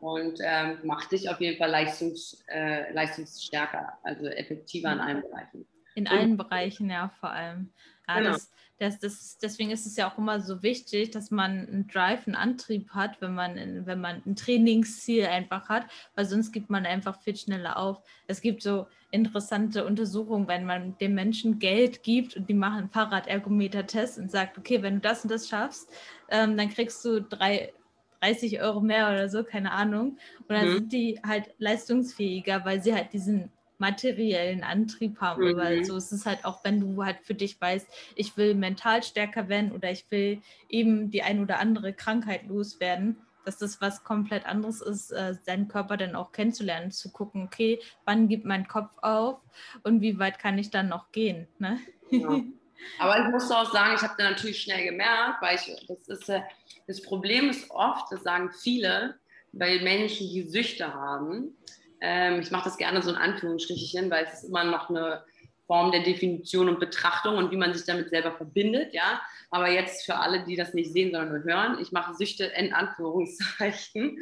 [0.00, 5.66] und ähm, macht dich auf jeden Fall leistungs, äh, leistungsstärker, also effektiver in allen Bereichen.
[5.94, 7.72] In allen Bereichen, ja, vor allem.
[8.08, 8.30] Ja, genau.
[8.32, 12.26] das, das, das, deswegen ist es ja auch immer so wichtig, dass man einen Drive,
[12.26, 16.84] einen Antrieb hat, wenn man, wenn man ein Trainingsziel einfach hat, weil sonst gibt man
[16.84, 18.02] einfach viel schneller auf.
[18.26, 24.18] Es gibt so interessante Untersuchungen, wenn man den Menschen Geld gibt und die machen Fahrradergometer-Test
[24.18, 25.88] und sagt, okay, wenn du das und das schaffst,
[26.28, 27.72] ähm, dann kriegst du drei,
[28.20, 30.18] 30 Euro mehr oder so, keine Ahnung.
[30.40, 30.72] Und dann mhm.
[30.74, 35.42] sind die halt leistungsfähiger, weil sie halt diesen materiellen Antrieb haben.
[35.42, 35.56] Mhm.
[35.56, 39.02] Weil so ist es halt auch, wenn du halt für dich weißt, ich will mental
[39.02, 44.04] stärker werden oder ich will eben die ein oder andere Krankheit loswerden, dass das was
[44.04, 48.68] komplett anderes ist, äh, seinen Körper dann auch kennenzulernen, zu gucken, okay, wann gibt mein
[48.68, 49.40] Kopf auf
[49.82, 51.48] und wie weit kann ich dann noch gehen.
[51.58, 51.80] Ne?
[52.10, 52.40] Ja.
[52.98, 56.28] Aber ich muss auch sagen, ich habe da natürlich schnell gemerkt, weil ich, das ist,
[56.28, 56.42] äh,
[56.86, 59.18] das Problem ist oft, das sagen viele,
[59.52, 61.56] bei Menschen, die Süchte haben,
[62.02, 65.22] ähm, ich mache das gerne so in Anführungsstrichen, weil es ist immer noch eine
[65.68, 69.22] Form der Definition und Betrachtung und wie man sich damit selber verbindet, ja.
[69.50, 72.74] Aber jetzt für alle, die das nicht sehen, sondern nur hören, ich mache Süchte in
[72.74, 74.18] Anführungszeichen.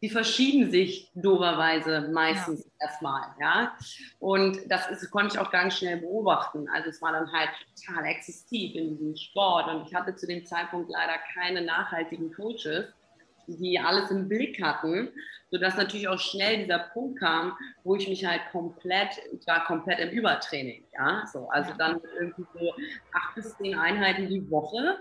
[0.00, 2.86] Die verschieben sich doberweise meistens ja.
[2.86, 3.76] erstmal, ja.
[4.20, 6.68] Und das ist, konnte ich auch ganz schnell beobachten.
[6.72, 7.50] Also es war dann halt
[7.84, 12.86] total exzessiv in diesem Sport und ich hatte zu dem Zeitpunkt leider keine nachhaltigen Coaches
[13.48, 15.10] die alles im Blick hatten,
[15.50, 19.98] sodass natürlich auch schnell dieser Punkt kam, wo ich mich halt komplett, ich war komplett
[19.98, 22.72] im Übertraining, ja, so, also dann irgendwie so
[23.12, 24.98] acht bis zehn Einheiten die Woche,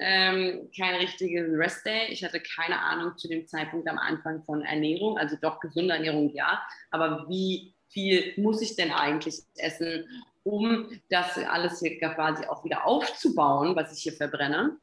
[0.00, 5.16] ähm, kein richtiges Restday, ich hatte keine Ahnung zu dem Zeitpunkt am Anfang von Ernährung,
[5.16, 10.04] also doch gesunde Ernährung, ja, aber wie viel muss ich denn eigentlich essen,
[10.42, 14.76] um das alles hier quasi auch wieder aufzubauen, was ich hier verbrenne.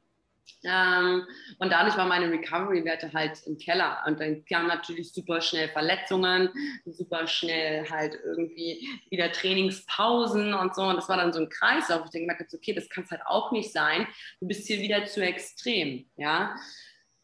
[0.63, 1.25] Ähm,
[1.59, 4.03] und dadurch waren meine Recovery-Werte halt im Keller.
[4.05, 6.49] Und dann kamen natürlich super schnell Verletzungen,
[6.85, 10.83] super schnell halt irgendwie wieder Trainingspausen und so.
[10.83, 12.05] Und das war dann so ein Kreislauf.
[12.05, 14.07] Ich denke, okay, das kann es halt auch nicht sein.
[14.39, 16.55] Du bist hier wieder zu extrem, ja.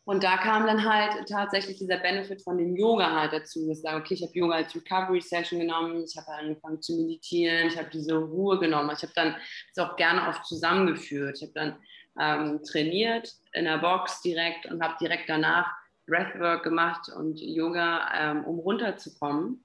[0.08, 3.70] Und da kam dann halt tatsächlich dieser Benefit von dem Yoga halt dazu.
[3.70, 7.68] Ich sage, okay, ich habe Yoga als Recovery Session genommen, ich habe angefangen zu meditieren,
[7.68, 8.90] ich habe diese Ruhe genommen.
[8.96, 9.36] Ich habe dann
[9.76, 11.36] das auch gerne oft zusammengeführt.
[11.36, 11.76] Ich habe dann
[12.20, 15.72] ähm, trainiert in der Box direkt und habe direkt danach
[16.08, 19.64] Breathwork gemacht und Yoga, ähm, um runterzukommen.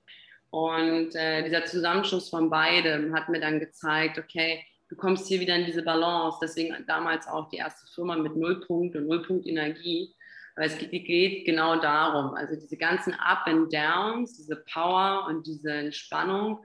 [0.51, 5.57] Und äh, dieser Zusammenschluss von beidem hat mir dann gezeigt, okay, du kommst hier wieder
[5.57, 6.39] in diese Balance.
[6.43, 10.15] Deswegen damals auch die erste Firma mit Nullpunkt und Nullpunkt Energie.
[10.55, 15.73] Weil es geht genau darum, also diese ganzen Up and Downs, diese Power und diese
[15.73, 16.63] Entspannung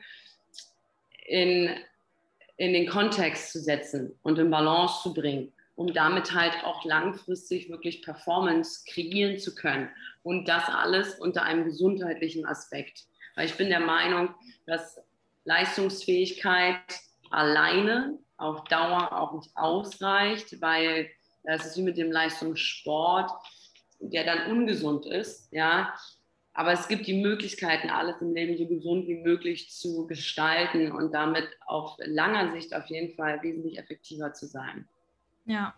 [1.25, 1.69] in,
[2.57, 7.69] in den Kontext zu setzen und in Balance zu bringen um damit halt auch langfristig
[7.69, 9.89] wirklich Performance kreieren zu können.
[10.23, 13.05] Und das alles unter einem gesundheitlichen Aspekt.
[13.35, 14.33] Weil ich bin der Meinung,
[14.65, 14.99] dass
[15.45, 16.81] Leistungsfähigkeit
[17.29, 21.11] alleine auf Dauer auch nicht ausreicht, weil
[21.43, 23.31] das ist wie mit dem Leistungssport,
[23.99, 25.93] der dann ungesund ist, ja.
[26.53, 31.13] Aber es gibt die Möglichkeiten, alles im Leben so gesund wie möglich zu gestalten und
[31.13, 34.89] damit auf langer Sicht auf jeden Fall wesentlich effektiver zu sein.
[35.47, 35.73] Ja,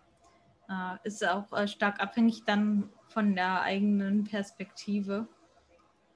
[0.67, 5.27] äh, ist auch äh, stark abhängig dann von der eigenen Perspektive,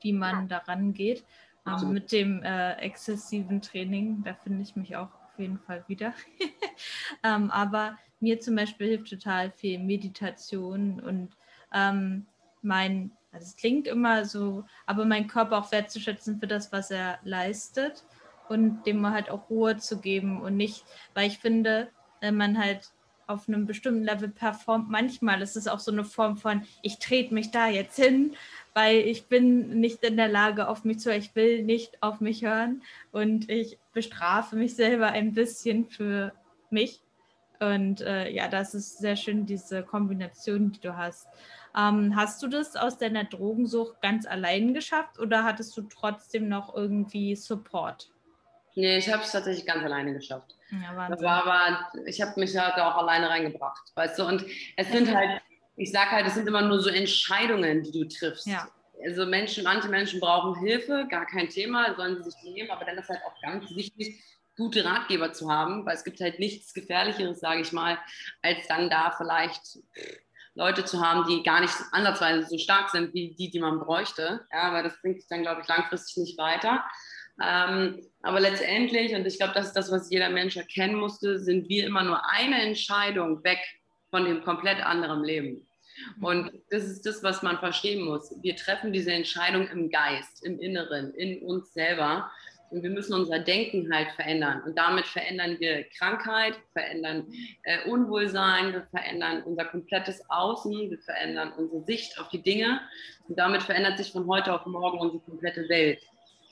[0.02, 1.24] wie man daran geht.
[1.66, 6.13] Ähm, mit dem äh, exzessiven Training, da finde ich mich auch auf jeden Fall wieder.
[7.24, 11.30] ähm, aber mir zum Beispiel hilft total viel Meditation und
[11.74, 12.26] ähm,
[12.62, 17.20] mein, also es klingt immer so, aber meinen Körper auch wertzuschätzen für das, was er
[17.24, 18.04] leistet
[18.50, 21.89] und dem halt auch Ruhe zu geben und nicht, weil ich finde,
[22.20, 22.92] wenn man halt
[23.28, 24.90] auf einem bestimmten Level performt.
[24.90, 28.36] Manchmal ist es auch so eine Form von, ich trete mich da jetzt hin,
[28.74, 31.22] weil ich bin nicht in der Lage, auf mich zu hören.
[31.22, 32.82] Ich will nicht auf mich hören
[33.12, 36.34] und ich bestrafe mich selber ein bisschen für
[36.70, 37.02] mich.
[37.60, 41.28] Und äh, ja, das ist sehr schön, diese Kombination, die du hast.
[41.78, 46.76] Ähm, hast du das aus deiner Drogensucht ganz allein geschafft oder hattest du trotzdem noch
[46.76, 48.12] irgendwie Support?
[48.76, 50.56] Nee, ich habe es tatsächlich ganz alleine geschafft.
[50.72, 55.14] Ja, war aber, ich habe mich halt auch alleine reingebracht, weißt du, und es sind
[55.14, 55.42] halt,
[55.76, 58.48] ich sage halt, es sind immer nur so Entscheidungen, die du triffst.
[58.48, 58.68] Ja.
[59.06, 62.98] Also Menschen, manche Menschen brauchen Hilfe, gar kein Thema, sollen sie sich nehmen, aber dann
[62.98, 64.24] ist halt auch ganz wichtig,
[64.56, 67.98] gute Ratgeber zu haben, weil es gibt halt nichts Gefährlicheres, sage ich mal,
[68.42, 69.80] als dann da vielleicht
[70.56, 74.46] Leute zu haben, die gar nicht ansatzweise so stark sind wie die, die man bräuchte.
[74.52, 76.86] Ja, weil das bringt sich dann, glaube ich, langfristig nicht weiter.
[77.41, 81.67] Ähm, aber letztendlich, und ich glaube, das ist das, was jeder Mensch erkennen musste, sind
[81.67, 83.60] wir immer nur eine Entscheidung weg
[84.10, 85.67] von dem komplett anderen Leben.
[86.22, 88.34] Und das ist das, was man verstehen muss.
[88.41, 92.32] Wir treffen diese Entscheidung im Geist, im Inneren, in uns selber.
[92.72, 94.63] Und wir müssen unser Denken halt verändern.
[94.65, 97.32] Und damit verändern wir Krankheit, verändern
[97.63, 102.82] äh, Unwohlsein, wir verändern unser komplettes Außen, wir verändern unsere Sicht auf die Dinge.
[103.28, 106.00] Und damit verändert sich von heute auf morgen unsere komplette Welt.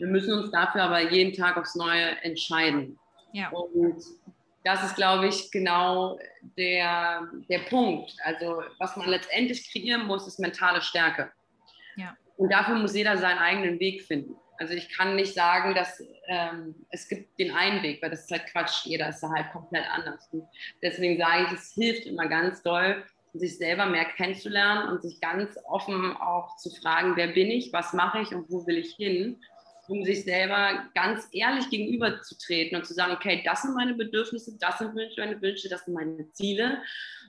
[0.02, 2.98] Wir müssen uns dafür aber jeden Tag aufs Neue entscheiden.
[3.34, 3.50] Ja.
[3.50, 4.02] Und
[4.64, 6.18] das ist, glaube ich, genau
[6.58, 8.16] der, der Punkt.
[8.24, 11.32] Also was man letztendlich kreieren muss, ist mentale Stärke.
[11.98, 12.18] Ja.
[12.36, 14.36] Und dafür muss jeder seinen eigenen Weg finden.
[14.58, 18.32] Also ich kann nicht sagen, dass ähm, es gibt den einen Weg, weil das ist
[18.32, 18.86] halt Quatsch.
[18.86, 20.30] Jeder ist da halt komplett anders.
[20.32, 20.48] Und
[20.82, 25.58] deswegen sage ich, es hilft immer ganz doll, sich selber mehr kennenzulernen und sich ganz
[25.70, 29.40] offen auch zu fragen, wer bin ich, was mache ich und wo will ich hin,
[29.92, 34.78] um sich selber ganz ehrlich gegenüberzutreten und zu sagen, okay, das sind meine Bedürfnisse, das
[34.78, 36.82] sind meine Wünsche, das sind meine Ziele.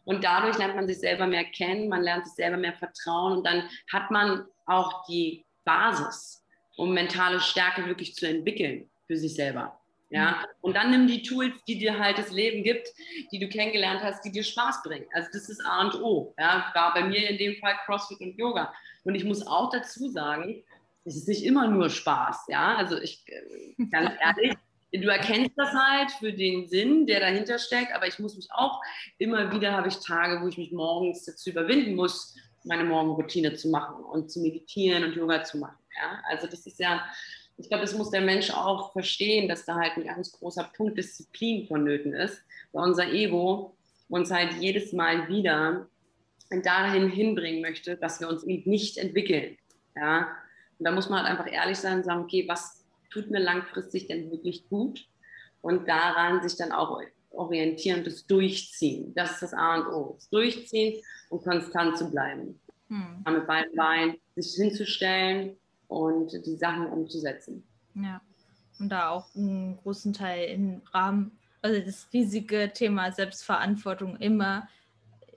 [0.04, 3.44] Und dadurch lernt man sich selber mehr kennen, man lernt sich selber mehr vertrauen und
[3.44, 6.44] dann hat man auch die Basis
[6.76, 9.78] um mentale Stärke wirklich zu entwickeln für sich selber.
[10.10, 10.46] Ja, mhm.
[10.60, 12.88] und dann nimm die Tools, die dir halt das Leben gibt,
[13.32, 15.06] die du kennengelernt hast, die dir Spaß bringen.
[15.12, 16.32] Also das ist A und O.
[16.38, 18.72] Ja, war bei mir in dem Fall CrossFit und Yoga.
[19.04, 20.62] Und ich muss auch dazu sagen,
[21.04, 22.46] es ist nicht immer nur Spaß.
[22.48, 24.54] Ja, also ich, äh, ganz ehrlich,
[24.92, 28.80] du erkennst das halt für den Sinn, der dahinter steckt, aber ich muss mich auch,
[29.18, 33.68] immer wieder habe ich Tage, wo ich mich morgens dazu überwinden muss, meine Morgenroutine zu
[33.68, 35.78] machen und zu meditieren und Yoga zu machen.
[36.00, 36.20] Ja?
[36.28, 37.04] Also das ist ja,
[37.56, 40.98] ich glaube, das muss der Mensch auch verstehen, dass da halt ein ganz großer Punkt
[40.98, 43.76] Disziplin vonnöten ist, weil unser Ego
[44.08, 45.86] uns halt jedes Mal wieder
[46.50, 49.56] dahin hinbringen möchte, dass wir uns eben nicht entwickeln.
[49.96, 50.28] Ja?
[50.82, 54.08] Und da muss man halt einfach ehrlich sein und sagen, okay, was tut mir langfristig
[54.08, 55.06] denn wirklich gut?
[55.60, 59.14] Und daran sich dann auch orientieren und das durchziehen.
[59.14, 60.14] Das ist das A und O.
[60.16, 62.58] Das Durchziehen und konstant zu bleiben.
[62.88, 63.22] Hm.
[63.24, 67.62] Mit beiden Beinen sich hinzustellen und die Sachen umzusetzen.
[67.94, 68.20] Ja,
[68.80, 74.68] und da auch einen großen Teil im Rahmen, also das riesige Thema Selbstverantwortung immer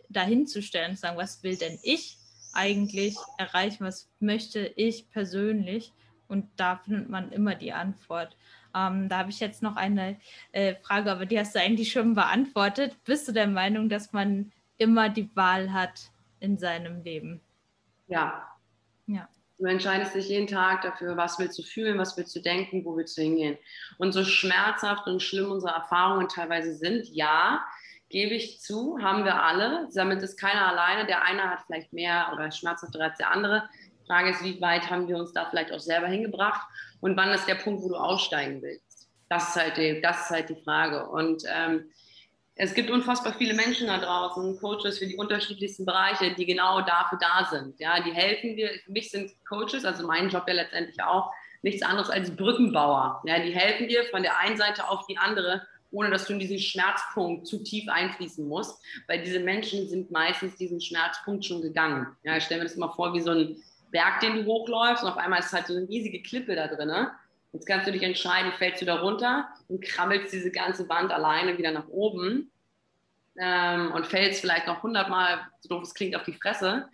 [0.09, 2.17] dahin zu stellen, zu sagen, was will denn ich
[2.55, 5.93] eigentlich erreichen, was möchte ich persönlich
[6.27, 8.35] und da findet man immer die Antwort.
[8.75, 10.17] Ähm, da habe ich jetzt noch eine
[10.51, 12.95] äh, Frage, aber die hast du eigentlich schon beantwortet.
[13.05, 17.41] Bist du der Meinung, dass man immer die Wahl hat in seinem Leben?
[18.07, 18.47] Ja.
[19.07, 19.29] Ja.
[19.57, 22.97] Du entscheidest dich jeden Tag dafür, was willst du fühlen, was willst du denken, wo
[22.97, 23.57] willst du hingehen.
[23.97, 27.63] Und so schmerzhaft und schlimm unsere Erfahrungen teilweise sind, ja,
[28.09, 29.89] gebe ich zu, haben wir alle.
[29.93, 31.05] Damit ist keiner alleine.
[31.05, 33.67] Der eine hat vielleicht mehr oder schmerzhafter als der andere.
[34.01, 36.61] Die Frage ist, wie weit haben wir uns da vielleicht auch selber hingebracht
[37.01, 39.09] und wann ist der Punkt, wo du aussteigen willst?
[39.29, 41.07] Das ist halt die, das ist halt die Frage.
[41.07, 41.89] Und ähm,
[42.55, 47.17] es gibt unfassbar viele Menschen da draußen, Coaches für die unterschiedlichsten Bereiche, die genau dafür
[47.19, 47.79] da sind.
[47.79, 48.69] Ja, die helfen dir.
[48.85, 51.31] Für mich sind Coaches, also mein Job ja letztendlich auch,
[51.63, 53.21] nichts anderes als Brückenbauer.
[53.25, 56.39] Ja, die helfen dir von der einen Seite auf die andere, ohne dass du in
[56.39, 62.07] diesen Schmerzpunkt zu tief einfließen musst, weil diese Menschen sind meistens diesen Schmerzpunkt schon gegangen.
[62.23, 63.55] Ja, ich stelle mir das immer vor wie so ein
[63.91, 66.89] Berg, den du hochläufst und auf einmal ist halt so eine riesige Klippe da drin.
[66.89, 67.11] Ne?
[67.53, 71.57] Jetzt kannst du dich entscheiden, fällst du da runter und krabbelst diese ganze Wand alleine
[71.57, 72.51] wieder nach oben
[73.39, 76.89] ähm, und fällst vielleicht noch hundertmal, so doof es klingt, auf die Fresse.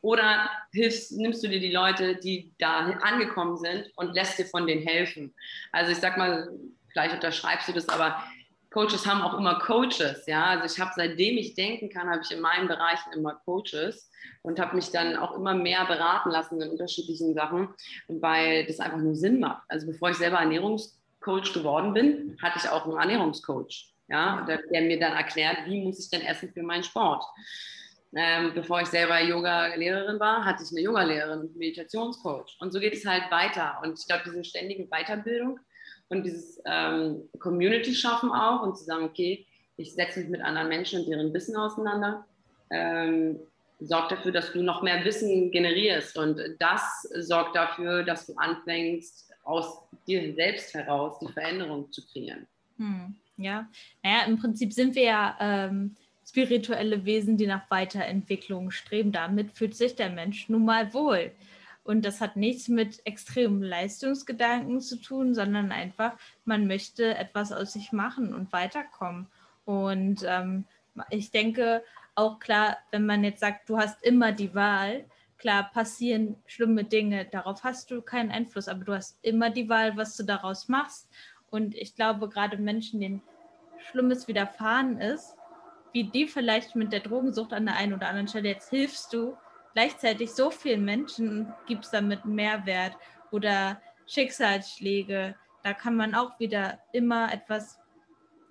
[0.00, 4.66] Oder hilfst, nimmst du dir die Leute, die da angekommen sind und lässt dir von
[4.66, 5.34] denen helfen.
[5.72, 6.50] Also ich sag mal,
[6.92, 8.22] vielleicht unterschreibst du das, aber
[8.74, 10.46] Coaches haben auch immer Coaches, ja.
[10.46, 14.10] Also ich habe seitdem ich denken kann, habe ich in meinen Bereichen immer Coaches
[14.42, 17.68] und habe mich dann auch immer mehr beraten lassen in unterschiedlichen Sachen,
[18.08, 19.62] weil das einfach nur Sinn macht.
[19.68, 24.82] Also bevor ich selber Ernährungscoach geworden bin, hatte ich auch einen Ernährungscoach, ja, der, der
[24.82, 27.24] mir dann erklärt, wie muss ich denn essen für meinen Sport.
[28.16, 32.56] Ähm, bevor ich selber Yoga-Lehrerin war, hatte ich eine Yoga-Lehrerin Meditationscoach.
[32.58, 33.78] Und so geht es halt weiter.
[33.84, 35.60] Und ich glaube, diese ständige Weiterbildung
[36.14, 39.46] und dieses ähm, Community schaffen auch und zu sagen, okay,
[39.76, 42.24] ich setze mich mit anderen Menschen und deren Wissen auseinander,
[42.70, 43.38] ähm,
[43.80, 49.32] sorgt dafür, dass du noch mehr Wissen generierst und das sorgt dafür, dass du anfängst,
[49.42, 52.46] aus dir selbst heraus die Veränderung zu kreieren.
[52.78, 53.68] Hm, ja,
[54.02, 55.96] naja, im Prinzip sind wir ja ähm,
[56.26, 59.12] spirituelle Wesen, die nach Weiterentwicklung streben.
[59.12, 61.30] Damit fühlt sich der Mensch nun mal wohl.
[61.84, 66.14] Und das hat nichts mit extremen Leistungsgedanken zu tun, sondern einfach,
[66.46, 69.26] man möchte etwas aus sich machen und weiterkommen.
[69.66, 70.64] Und ähm,
[71.10, 75.04] ich denke auch klar, wenn man jetzt sagt, du hast immer die Wahl,
[75.36, 79.96] klar passieren schlimme Dinge, darauf hast du keinen Einfluss, aber du hast immer die Wahl,
[79.96, 81.08] was du daraus machst.
[81.50, 83.22] Und ich glaube, gerade Menschen, denen
[83.90, 85.36] Schlimmes widerfahren ist,
[85.92, 89.36] wie die vielleicht mit der Drogensucht an der einen oder anderen Stelle, jetzt hilfst du
[89.74, 92.96] gleichzeitig so vielen Menschen gibt es damit Mehrwert
[93.30, 97.80] oder Schicksalsschläge, da kann man auch wieder immer etwas,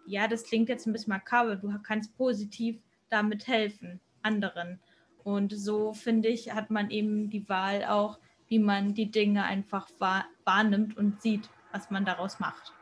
[0.05, 4.79] ja, das klingt jetzt ein bisschen makaber, du kannst positiv damit helfen, anderen.
[5.23, 9.87] Und so, finde ich, hat man eben die Wahl auch, wie man die Dinge einfach
[9.99, 12.73] wahr, wahrnimmt und sieht, was man daraus macht.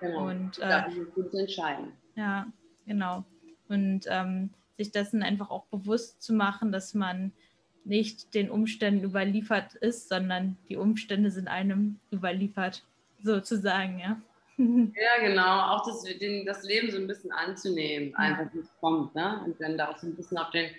[0.00, 0.28] Genau.
[0.28, 0.82] Und, äh,
[1.14, 1.92] gut entscheiden.
[2.14, 2.46] Ja,
[2.86, 3.24] genau.
[3.68, 7.32] Und ähm, sich dessen einfach auch bewusst zu machen, dass man
[7.84, 12.82] nicht den Umständen überliefert ist, sondern die Umstände sind einem überliefert,
[13.22, 14.20] sozusagen, ja.
[14.58, 15.72] Ja, genau.
[15.72, 19.14] Auch das, den, das Leben so ein bisschen anzunehmen, einfach wie es kommt.
[19.14, 19.40] Ne?
[19.44, 20.70] Und dann da auch so ein bisschen auf den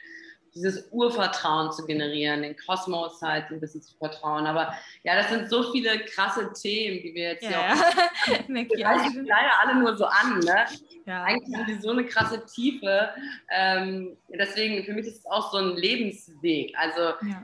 [0.56, 4.46] dieses Urvertrauen zu generieren, den Kosmos halt ein bisschen zu vertrauen.
[4.46, 4.74] Aber
[5.04, 8.48] ja, das sind so viele krasse Themen, die wir jetzt ja, hier auch.
[8.48, 10.40] wir reißen leider alle nur so an.
[10.40, 10.66] Ne?
[11.06, 11.24] Ja.
[11.24, 13.10] Eigentlich haben die so eine krasse Tiefe.
[13.50, 16.76] Ähm, deswegen, für mich ist es auch so ein Lebensweg.
[16.78, 17.44] Also ja.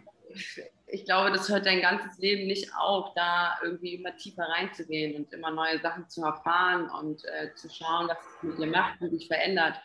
[0.88, 5.34] ich glaube, das hört dein ganzes Leben nicht auf, da irgendwie immer tiefer reinzugehen und
[5.34, 9.12] immer neue Sachen zu erfahren und äh, zu schauen, was es mit dir macht und
[9.12, 9.82] dich verändert.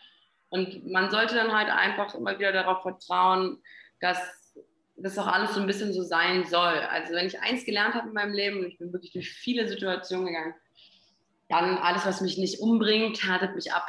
[0.55, 3.61] Und man sollte dann halt einfach immer wieder darauf vertrauen,
[4.01, 4.21] dass
[4.97, 6.79] das auch alles so ein bisschen so sein soll.
[6.79, 9.67] Also wenn ich eins gelernt habe in meinem Leben, und ich bin wirklich durch viele
[9.67, 10.55] Situationen gegangen,
[11.49, 13.85] dann alles, was mich nicht umbringt, härtet mich ab.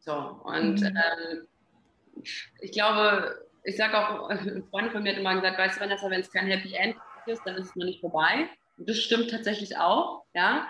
[0.00, 0.12] So,
[0.44, 0.86] und mhm.
[0.86, 1.48] ähm,
[2.60, 6.10] ich glaube, ich sage auch, ein Freund von mir hat immer gesagt, weißt du, Vanessa,
[6.10, 8.50] wenn es kein Happy End ist, dann ist es noch nicht vorbei.
[8.76, 10.68] Und das stimmt tatsächlich auch, ja.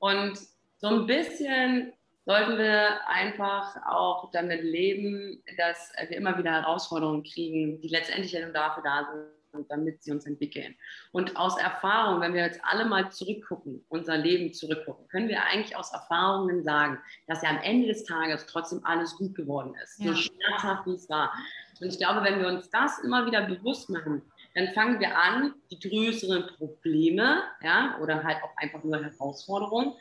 [0.00, 0.36] Und
[0.78, 1.92] so ein bisschen
[2.30, 8.42] sollten wir einfach auch damit leben, dass wir immer wieder Herausforderungen kriegen, die letztendlich ja
[8.42, 9.08] nur dafür da
[9.52, 10.76] sind, damit sie uns entwickeln.
[11.10, 15.74] Und aus Erfahrung, wenn wir jetzt alle mal zurückgucken, unser Leben zurückgucken, können wir eigentlich
[15.74, 20.12] aus Erfahrungen sagen, dass ja am Ende des Tages trotzdem alles gut geworden ist, ja.
[20.12, 21.32] so schmerzhaft wie es war.
[21.80, 24.22] Und ich glaube, wenn wir uns das immer wieder bewusst machen,
[24.54, 29.94] dann fangen wir an, die größeren Probleme, ja, oder halt auch einfach nur Herausforderungen,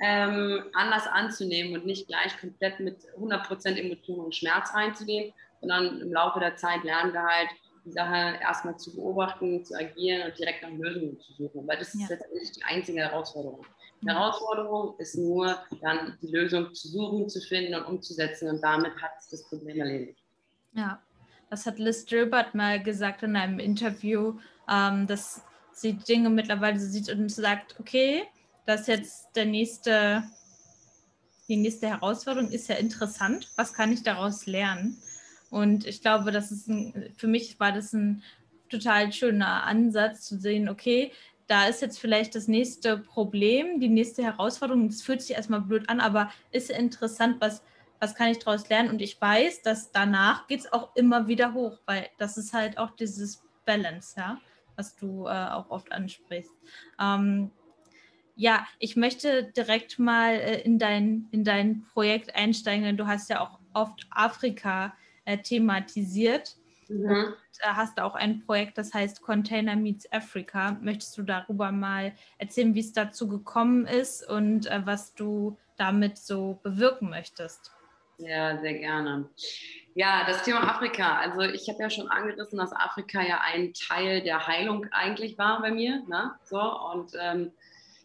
[0.00, 6.12] ähm, anders anzunehmen und nicht gleich komplett mit 100% Emotionen und Schmerz reinzugehen, sondern im
[6.12, 7.50] Laufe der Zeit lernen wir halt,
[7.84, 11.66] die Sache erstmal zu beobachten, zu agieren und direkt nach Lösungen zu suchen.
[11.66, 12.08] Weil das ist ja.
[12.10, 13.64] letztendlich die einzige Herausforderung.
[14.02, 18.92] Die Herausforderung ist nur, dann die Lösung zu suchen, zu finden und umzusetzen und damit
[19.00, 20.18] hat es das Problem erledigt.
[20.72, 21.02] Ja,
[21.50, 24.38] das hat Liz Gilbert mal gesagt in einem Interview,
[24.70, 28.24] ähm, dass sie Dinge mittlerweile sieht und sagt, okay,
[28.70, 30.22] das jetzt der nächste,
[31.48, 33.50] die nächste Herausforderung ist ja interessant.
[33.56, 34.96] Was kann ich daraus lernen?
[35.50, 38.22] Und ich glaube, das ist ein, für mich war das ein
[38.68, 41.10] total schöner Ansatz zu sehen, okay,
[41.48, 44.86] da ist jetzt vielleicht das nächste Problem, die nächste Herausforderung.
[44.86, 47.64] Es fühlt sich erstmal blöd an, aber ist interessant, was,
[47.98, 48.88] was kann ich daraus lernen?
[48.88, 52.78] Und ich weiß, dass danach geht es auch immer wieder hoch, weil das ist halt
[52.78, 54.38] auch dieses Balance, ja,
[54.76, 56.52] was du äh, auch oft ansprichst.
[57.00, 57.50] Ähm,
[58.36, 63.30] ja, ich möchte direkt mal äh, in, dein, in dein Projekt einsteigen, denn du hast
[63.30, 66.56] ja auch oft Afrika äh, thematisiert.
[66.88, 67.06] Mhm.
[67.06, 70.76] Und äh, hast auch ein Projekt, das heißt Container Meets Africa.
[70.80, 76.18] Möchtest du darüber mal erzählen, wie es dazu gekommen ist und äh, was du damit
[76.18, 77.72] so bewirken möchtest?
[78.18, 79.30] Ja, sehr gerne.
[79.94, 81.16] Ja, das Thema Afrika.
[81.16, 85.60] Also ich habe ja schon angerissen, dass Afrika ja ein Teil der Heilung eigentlich war
[85.60, 86.02] bei mir.
[86.06, 86.32] Ne?
[86.44, 87.52] So, und ähm,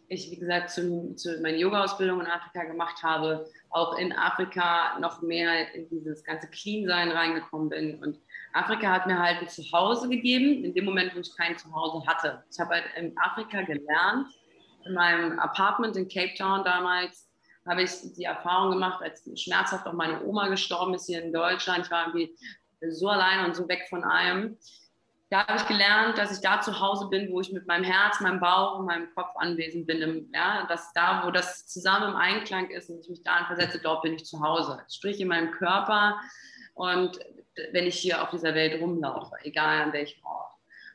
[0.08, 5.22] ich, wie gesagt, zu, zu meine Yoga-Ausbildung in Afrika gemacht habe, auch in Afrika noch
[5.22, 8.02] mehr in dieses ganze Clean-Sein reingekommen bin.
[8.02, 8.18] Und
[8.52, 12.44] Afrika hat mir halt ein Zuhause gegeben, in dem Moment, wo ich kein Zuhause hatte.
[12.50, 14.28] Ich habe halt in Afrika gelernt,
[14.86, 17.28] in meinem Apartment in Cape Town damals,
[17.66, 21.86] habe ich die Erfahrung gemacht, als schmerzhaft auch meine Oma gestorben ist hier in Deutschland.
[21.86, 22.36] Ich war irgendwie
[22.90, 24.56] so allein und so weg von allem
[25.28, 28.20] da habe ich gelernt, dass ich da zu Hause bin, wo ich mit meinem Herz,
[28.20, 30.30] meinem Bauch und meinem Kopf anwesend bin.
[30.32, 34.02] Ja, dass da, wo das zusammen im Einklang ist und ich mich daran versetze, dort
[34.02, 34.80] bin ich zu Hause.
[34.88, 36.20] Sprich in meinem Körper
[36.74, 37.18] und
[37.72, 40.52] wenn ich hier auf dieser Welt rumlaufe, egal an welchem Ort.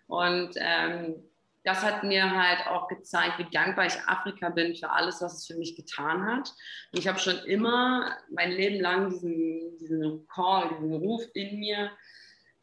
[0.07, 1.15] Und ähm,
[1.63, 5.47] das hat mir halt auch gezeigt, wie dankbar ich Afrika bin für alles, was es
[5.47, 6.53] für mich getan hat.
[6.91, 11.91] Und ich habe schon immer mein Leben lang diesen, diesen Call, diesen Ruf in mir,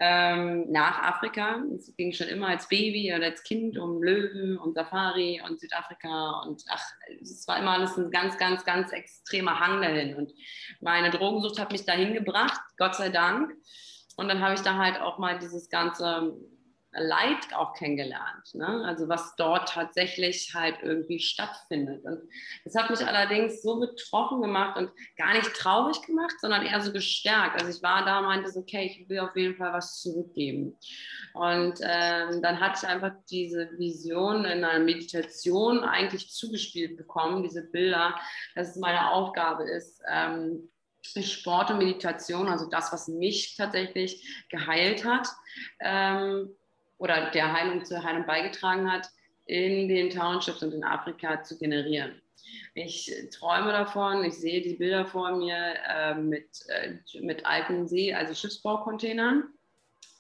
[0.01, 1.63] ähm, nach Afrika.
[1.75, 6.43] Es ging schon immer als Baby oder als Kind um Löwen und Safari und Südafrika
[6.47, 6.85] und ach,
[7.21, 10.15] es war immer alles ein ganz, ganz, ganz extremer Hang dahin.
[10.15, 10.33] Und
[10.81, 13.53] meine Drogensucht hat mich dahin gebracht, Gott sei Dank.
[14.17, 16.37] Und dann habe ich da halt auch mal dieses ganze
[16.93, 18.55] Leid auch kennengelernt.
[18.55, 18.83] Ne?
[18.87, 22.05] Also was dort tatsächlich halt irgendwie stattfindet.
[22.05, 22.21] Und
[22.65, 26.93] das hat mich allerdings so betroffen gemacht und gar nicht traurig gemacht, sondern eher so
[26.93, 27.61] gestärkt.
[27.61, 30.79] Also ich war da, meinte so, okay, ich will auf jeden Fall was zurückgeben.
[31.35, 37.63] Und ähm, dann hatte ich einfach diese Vision in einer Meditation eigentlich zugespielt bekommen, diese
[37.63, 38.19] Bilder,
[38.55, 40.71] dass es meine Aufgabe ist, ähm,
[41.03, 45.29] Sport und Meditation, also das, was mich tatsächlich geheilt hat,
[45.81, 46.55] ähm,
[46.99, 49.09] oder der Heilung zur Heilung beigetragen hat,
[49.47, 52.21] in den Townships und in Afrika zu generieren.
[52.75, 58.15] Ich träume davon, ich sehe die Bilder vor mir äh, mit, äh, mit alten See,
[58.15, 59.45] also Schiffsbaucontainern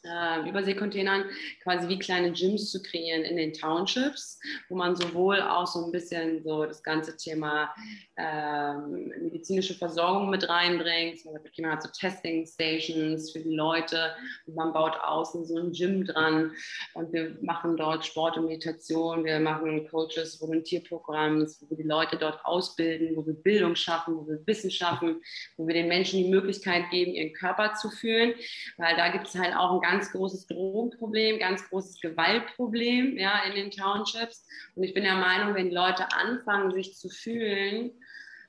[0.04, 1.24] äh, Überseekontainern
[1.62, 4.38] quasi wie kleine Gyms zu kreieren in den Townships,
[4.68, 7.74] wo man sowohl auch so ein bisschen so das ganze Thema
[8.16, 11.24] ähm, medizinische Versorgung mit reinbringt.
[11.24, 14.14] Man hat so Testing Stations für die Leute
[14.46, 16.52] und man baut außen so ein Gym dran.
[16.94, 22.16] Und wir machen dort Sport und Meditation, wir machen Coaches, Volontierprogramms, wo wir die Leute
[22.16, 25.20] dort ausbilden, wo wir Bildung schaffen, wo wir Wissen schaffen,
[25.56, 28.34] wo wir den Menschen die Möglichkeit geben, ihren Körper zu fühlen,
[28.76, 33.54] weil da gibt es halt auch ein ganz großes Drogenproblem, ganz großes Gewaltproblem ja, in
[33.54, 34.46] den Townships.
[34.74, 37.92] Und ich bin der Meinung, wenn die Leute anfangen, sich zu fühlen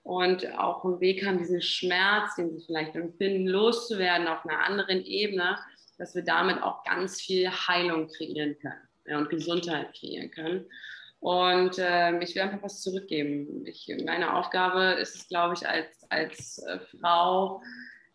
[0.04, 5.04] und auch einen Weg haben, diesen Schmerz, den sie vielleicht empfinden, loszuwerden auf einer anderen
[5.06, 5.58] Ebene,
[5.98, 10.66] dass wir damit auch ganz viel Heilung kreieren können ja, und Gesundheit kreieren können.
[11.20, 13.66] Und äh, ich will einfach was zurückgeben.
[13.66, 17.62] Ich, meine Aufgabe ist es, glaube ich, als, als äh, Frau,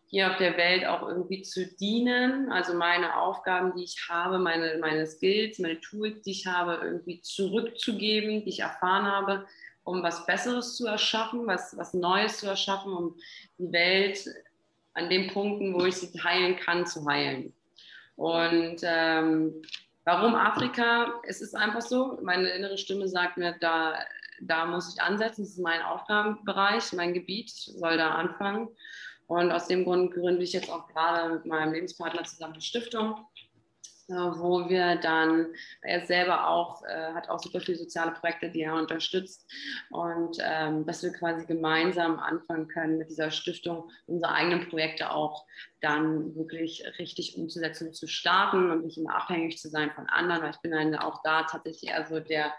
[0.07, 4.77] hier auf der Welt auch irgendwie zu dienen, also meine Aufgaben, die ich habe, meine,
[4.79, 9.45] meine Skills, meine Tools, die ich habe, irgendwie zurückzugeben, die ich erfahren habe,
[9.83, 13.15] um was Besseres zu erschaffen, was, was Neues zu erschaffen, um
[13.57, 14.27] die Welt
[14.93, 17.53] an den Punkten, wo ich sie heilen kann, zu heilen.
[18.15, 19.61] Und ähm,
[20.05, 21.19] warum Afrika?
[21.27, 23.95] Es ist einfach so, meine innere Stimme sagt mir, da,
[24.41, 28.69] da muss ich ansetzen, das ist mein Aufgabenbereich, mein Gebiet, soll da anfangen.
[29.27, 33.25] Und aus dem Grund gründe ich jetzt auch gerade mit meinem Lebenspartner zusammen eine Stiftung,
[34.07, 35.47] äh, wo wir dann,
[35.81, 39.51] er selber auch, äh, hat auch super viele soziale Projekte, die er unterstützt.
[39.89, 45.47] Und ähm, dass wir quasi gemeinsam anfangen können mit dieser Stiftung unsere eigenen Projekte auch
[45.81, 50.51] dann wirklich richtig umzusetzen zu starten und nicht immer abhängig zu sein von anderen, weil
[50.51, 52.53] ich bin dann auch da tatsächlich eher so der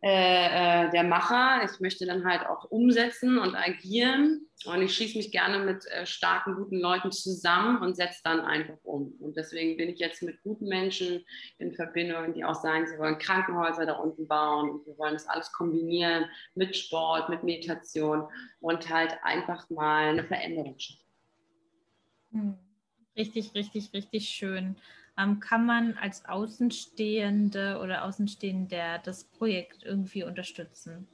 [0.00, 1.64] äh, äh, der Macher.
[1.64, 4.46] Ich möchte dann halt auch umsetzen und agieren.
[4.64, 8.78] Und ich schließe mich gerne mit äh, starken, guten Leuten zusammen und setze dann einfach
[8.84, 9.12] um.
[9.18, 11.24] Und deswegen bin ich jetzt mit guten Menschen
[11.58, 15.26] in Verbindung, die auch sagen, sie wollen Krankenhäuser da unten bauen und wir wollen das
[15.26, 18.28] alles kombinieren mit Sport, mit Meditation
[18.60, 21.04] und halt einfach mal eine Veränderung schaffen.
[22.30, 22.54] Hm.
[23.16, 24.76] Richtig, richtig, richtig schön
[25.40, 31.08] kann man als Außenstehende oder Außenstehender das Projekt irgendwie unterstützen?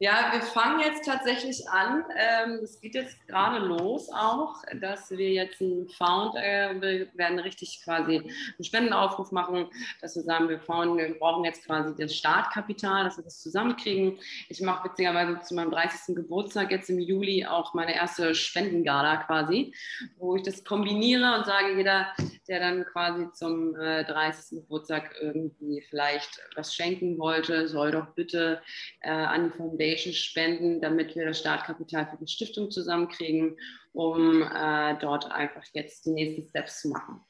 [0.00, 2.04] Ja, wir fangen jetzt tatsächlich an.
[2.16, 7.40] Ähm, es geht jetzt gerade los auch, dass wir jetzt einen Found, äh, wir werden
[7.40, 9.66] richtig quasi einen Spendenaufruf machen,
[10.00, 14.20] dass wir sagen, wir, found, wir brauchen jetzt quasi das Startkapital, dass wir das zusammenkriegen.
[14.48, 16.14] Ich mache witzigerweise zu meinem 30.
[16.14, 19.74] Geburtstag jetzt im Juli auch meine erste Spendengala quasi,
[20.18, 22.06] wo ich das kombiniere und sage, jeder,
[22.46, 24.60] der dann quasi zum äh, 30.
[24.60, 28.62] Geburtstag irgendwie vielleicht was schenken wollte, soll doch bitte
[29.00, 33.56] äh, an die Foundation Foundation spenden, damit wir das Startkapital für die Stiftung zusammenkriegen,
[33.92, 37.20] um äh, dort einfach jetzt die nächsten Steps zu machen.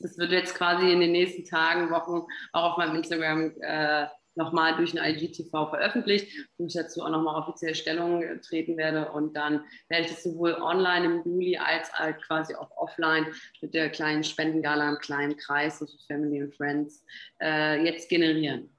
[0.00, 4.76] Das wird jetzt quasi in den nächsten Tagen, Wochen auch auf meinem Instagram äh, nochmal
[4.76, 9.10] durch ein IGTV veröffentlicht, wo ich dazu auch nochmal offiziell Stellung treten werde.
[9.12, 13.26] Und dann werde ich das sowohl online im Juli als halt quasi auch offline
[13.60, 17.04] mit der kleinen Spendengala im kleinen Kreis, also Family and Friends,
[17.42, 18.70] äh, jetzt generieren.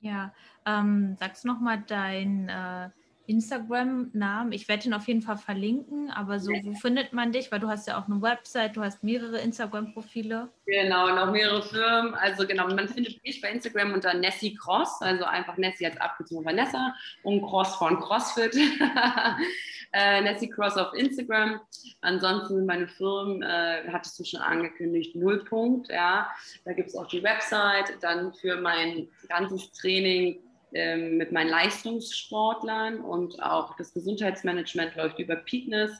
[0.00, 0.32] Ja,
[0.66, 2.90] ähm, sagst du nochmal deinen äh,
[3.26, 4.52] Instagram-Namen?
[4.52, 7.50] Ich werde ihn auf jeden Fall verlinken, aber so, wo findet man dich?
[7.50, 10.48] Weil du hast ja auch eine Website, du hast mehrere Instagram-Profile.
[10.66, 12.14] Genau, noch mehrere Firmen.
[12.14, 16.44] Also genau, man findet mich bei Instagram unter Nessie Cross, also einfach Nessie als Abkürzung
[16.44, 18.56] Vanessa und Cross von CrossFit.
[19.92, 21.60] äh, Nessie Cross auf Instagram.
[22.00, 26.30] Ansonsten meine Firmen, äh, hattest du schon angekündigt, Nullpunkt, ja.
[26.64, 27.98] Da gibt es auch die Website.
[28.00, 30.38] Dann für mein ganzes Training
[30.72, 35.92] ähm, mit meinen Leistungssportlern und auch das Gesundheitsmanagement läuft über Peakness.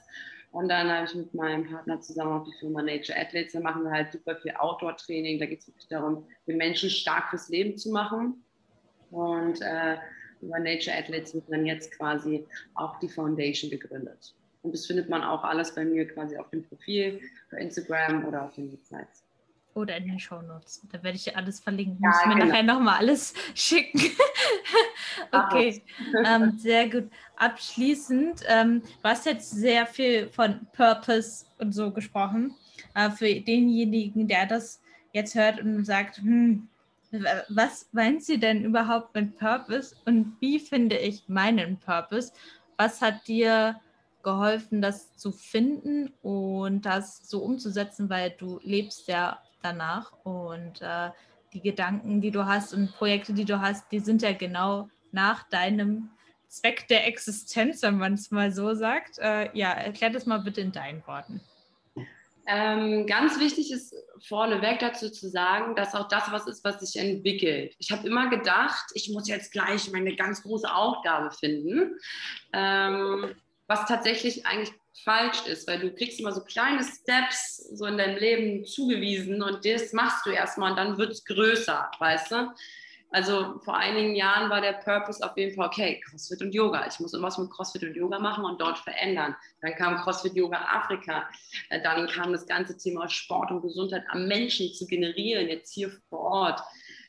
[0.53, 3.53] Und dann habe ich mit meinem Partner zusammen auch die Firma Nature Athletes.
[3.53, 5.39] Da machen wir halt super viel Outdoor-Training.
[5.39, 8.43] Da geht es wirklich darum, den Menschen stark fürs Leben zu machen.
[9.11, 9.97] Und äh,
[10.41, 14.35] über Nature Athletes wird dann jetzt quasi auch die Foundation gegründet.
[14.63, 18.45] Und das findet man auch alles bei mir quasi auf dem Profil, bei Instagram oder
[18.47, 19.26] auf den Websites.
[19.77, 20.81] Oder in den Shownotes.
[20.91, 21.99] Da werde ich dir alles verlinken.
[22.03, 22.47] Ja, Muss mir genau.
[22.47, 24.01] nachher nochmal alles schicken.
[25.33, 25.83] okay,
[26.25, 27.11] ähm, sehr gut.
[27.37, 32.55] Abschließend, ähm, du hast jetzt sehr viel von Purpose und so gesprochen.
[32.95, 34.81] Äh, für denjenigen, der das
[35.13, 36.69] jetzt hört und sagt, hm,
[37.51, 42.33] was meint sie denn überhaupt mit Purpose und wie finde ich meinen Purpose?
[42.79, 43.79] Was hat dir
[44.23, 51.11] geholfen, das zu finden und das so umzusetzen, weil du lebst ja danach und äh,
[51.53, 55.49] die Gedanken, die du hast und Projekte, die du hast, die sind ja genau nach
[55.49, 56.11] deinem
[56.49, 59.19] Zweck der Existenz, wenn man es mal so sagt.
[59.19, 61.41] Äh, ja, erklär das mal bitte in deinen Worten.
[62.49, 63.93] Ähm, ganz wichtig ist
[64.29, 67.75] vorneweg dazu zu sagen, dass auch das was ist, was sich entwickelt.
[67.79, 71.99] Ich habe immer gedacht, ich muss jetzt gleich meine ganz große Aufgabe finden,
[72.53, 73.35] ähm,
[73.67, 74.73] was tatsächlich eigentlich
[75.05, 79.65] falsch ist, weil du kriegst immer so kleine Steps so in deinem Leben zugewiesen und
[79.65, 82.51] das machst du erstmal und dann wird es größer, weißt du?
[83.11, 86.87] Also vor einigen Jahren war der Purpose auf jeden Fall, okay, CrossFit und Yoga.
[86.89, 89.37] Ich muss irgendwas mit CrossFit und Yoga machen und dort verändern.
[89.63, 91.29] Dann kam CrossFit Yoga Afrika.
[91.71, 95.91] Äh, dann kam das ganze Thema Sport und Gesundheit am Menschen zu generieren, jetzt hier
[96.11, 96.61] vor Ort.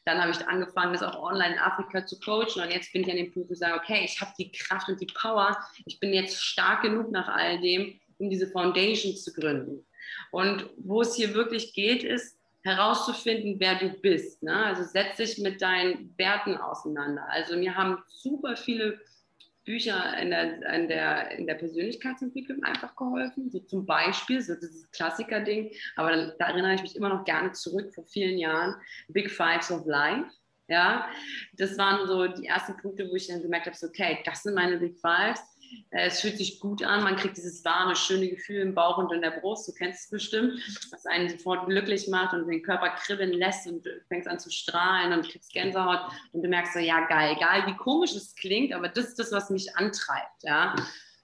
[0.08, 2.64] Dann habe ich angefangen, das auch online in Afrika zu coachen.
[2.64, 4.88] Und jetzt bin ich an dem Punkt, wo ich sage, okay, ich habe die Kraft
[4.88, 5.58] und die Power.
[5.86, 9.86] Ich bin jetzt stark genug nach all dem, um diese Foundation zu gründen.
[10.32, 14.42] Und wo es hier wirklich geht, ist, herauszufinden, wer du bist.
[14.44, 14.56] Ne?
[14.56, 17.28] Also setz dich mit deinen Werten auseinander.
[17.30, 19.02] Also mir haben super viele
[19.68, 23.52] Bücher in der, in der, in der Persönlichkeitsentwicklung einfach geholfen.
[23.52, 27.52] So zum Beispiel, so dieses Klassiker-Ding, aber da, da erinnere ich mich immer noch gerne
[27.52, 28.76] zurück vor vielen Jahren,
[29.10, 30.32] Big Fives of Life.
[30.70, 31.08] Ja,
[31.54, 34.56] das waren so die ersten Punkte, wo ich dann gemerkt habe, so, okay, das sind
[34.56, 35.42] meine Big Fives
[35.92, 39.22] es fühlt sich gut an, man kriegt dieses warme, schöne Gefühl im Bauch und in
[39.22, 40.60] der Brust, du kennst es bestimmt,
[40.92, 45.14] was einen sofort glücklich macht und den Körper kribbeln lässt und fängst an zu strahlen
[45.14, 46.00] und kriegst Gänsehaut
[46.34, 49.32] und du merkst so, ja geil, egal wie komisch es klingt, aber das ist das,
[49.32, 50.76] was mich antreibt, ja.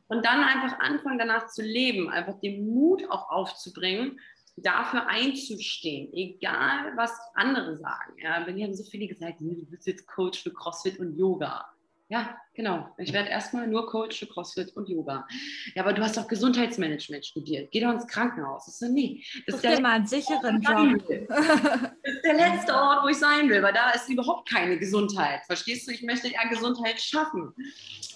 [0.08, 4.20] Und dann einfach anfangen, danach zu leben, einfach den Mut auch aufzubringen,
[4.58, 8.14] dafür einzustehen, egal was andere sagen.
[8.22, 11.73] Ja, wenn die haben so viele gesagt, du bist jetzt Coach für CrossFit und Yoga.
[12.14, 12.94] Ja, genau.
[13.00, 15.28] Ich werde erstmal nur Coach für CrossFit und Yoga.
[15.74, 17.72] Ja, aber du hast doch Gesundheitsmanagement studiert.
[17.72, 18.68] Geh doch ins Krankenhaus.
[18.68, 19.24] Ich so, nee.
[19.48, 21.08] Das ist der mal einen sicheren Job.
[21.08, 25.42] Das ist der letzte Ort, wo ich sein will, weil da ist überhaupt keine Gesundheit.
[25.48, 25.92] Verstehst du?
[25.92, 27.52] Ich möchte ja Gesundheit schaffen.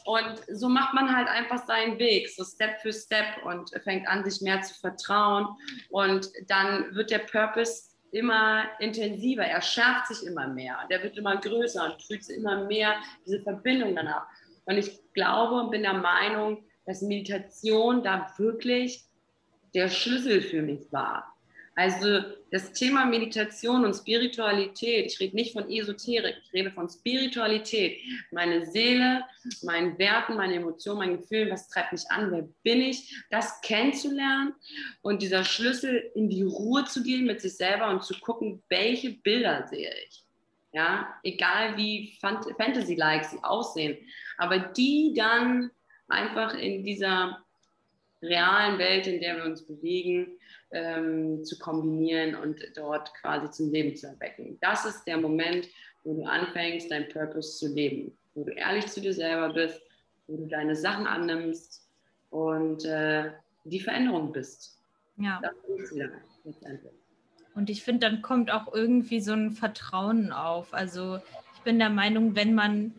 [0.05, 4.23] Und so macht man halt einfach seinen Weg, so Step für Step und fängt an,
[4.23, 5.47] sich mehr zu vertrauen.
[5.89, 11.37] Und dann wird der Purpose immer intensiver, er schärft sich immer mehr, der wird immer
[11.37, 12.95] größer und fühlt immer mehr
[13.25, 14.25] diese Verbindung danach.
[14.65, 19.03] Und ich glaube und bin der Meinung, dass Meditation da wirklich
[19.73, 21.36] der Schlüssel für mich war.
[21.77, 28.01] Also das Thema Meditation und Spiritualität, ich rede nicht von Esoterik, ich rede von Spiritualität.
[28.31, 29.23] Meine Seele,
[29.61, 34.55] meinen Werten, meine Emotionen, mein Gefühl, was treibt mich an, wer bin ich, das kennenzulernen
[35.03, 39.11] und dieser Schlüssel in die Ruhe zu gehen mit sich selber und zu gucken, welche
[39.11, 40.23] Bilder sehe ich.
[40.73, 43.97] Ja, egal wie Fantasy-like sie aussehen,
[44.39, 45.69] aber die dann
[46.07, 47.45] einfach in dieser
[48.23, 50.36] realen Welt, in der wir uns bewegen,
[50.71, 54.57] ähm, zu kombinieren und dort quasi zum Leben zu erwecken.
[54.61, 55.67] Das ist der Moment,
[56.03, 59.81] wo du anfängst, dein Purpose zu leben, wo du ehrlich zu dir selber bist,
[60.27, 61.87] wo du deine Sachen annimmst
[62.29, 63.31] und äh,
[63.63, 64.79] die Veränderung bist.
[65.17, 65.41] Ja.
[67.55, 70.73] Und ich finde, dann kommt auch irgendwie so ein Vertrauen auf.
[70.73, 71.19] Also
[71.55, 72.93] ich bin der Meinung, wenn man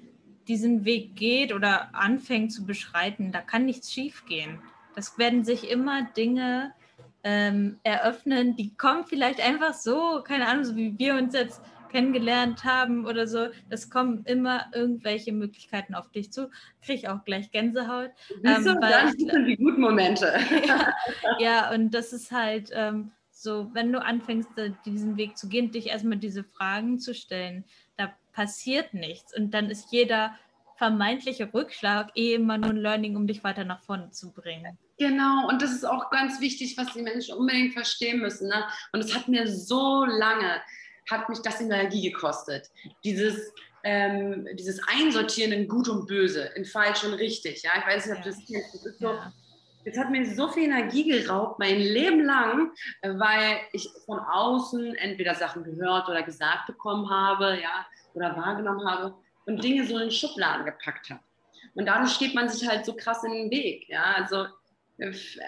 [0.49, 4.61] diesen Weg geht oder anfängt zu beschreiten, da kann nichts schief gehen.
[4.95, 6.73] Das werden sich immer Dinge
[7.29, 11.61] ähm, eröffnen, die kommen vielleicht einfach so, keine Ahnung, so wie wir uns jetzt
[11.91, 13.49] kennengelernt haben oder so.
[13.69, 16.49] Es kommen immer irgendwelche Möglichkeiten auf dich zu.
[16.81, 18.13] Kriege ich auch gleich Gänsehaut.
[18.45, 20.39] Ähm, so, das sind die guten Momente.
[20.67, 20.95] ja,
[21.39, 24.49] ja, und das ist halt ähm, so, wenn du anfängst,
[24.87, 27.65] diesen Weg zu gehen, dich erstmal diese Fragen zu stellen,
[27.99, 29.37] da passiert nichts.
[29.37, 30.35] Und dann ist jeder
[30.77, 34.79] vermeintliche Rückschlag eh immer nur ein Learning, um dich weiter nach vorne zu bringen.
[34.99, 38.49] Genau, und das ist auch ganz wichtig, was die Menschen unbedingt verstehen müssen.
[38.49, 38.65] Ne?
[38.93, 40.61] Und es hat mir so lange,
[41.09, 42.69] hat mich das Energie gekostet.
[43.05, 43.53] Dieses,
[43.85, 47.63] ähm, dieses Einsortieren in Gut und Böse, in Falsch und Richtig.
[47.63, 47.71] Ja?
[47.79, 48.75] Ich weiß nicht, ob das kennst.
[48.75, 49.33] Das ist so, ja.
[49.85, 52.73] Es hat mir so viel Energie geraubt, mein Leben lang,
[53.03, 59.15] weil ich von außen entweder Sachen gehört oder gesagt bekommen habe, ja, oder wahrgenommen habe
[59.47, 61.21] und Dinge so in Schubladen gepackt habe.
[61.75, 63.89] Und dadurch steht man sich halt so krass in den Weg.
[63.89, 64.03] Ja?
[64.17, 64.47] Also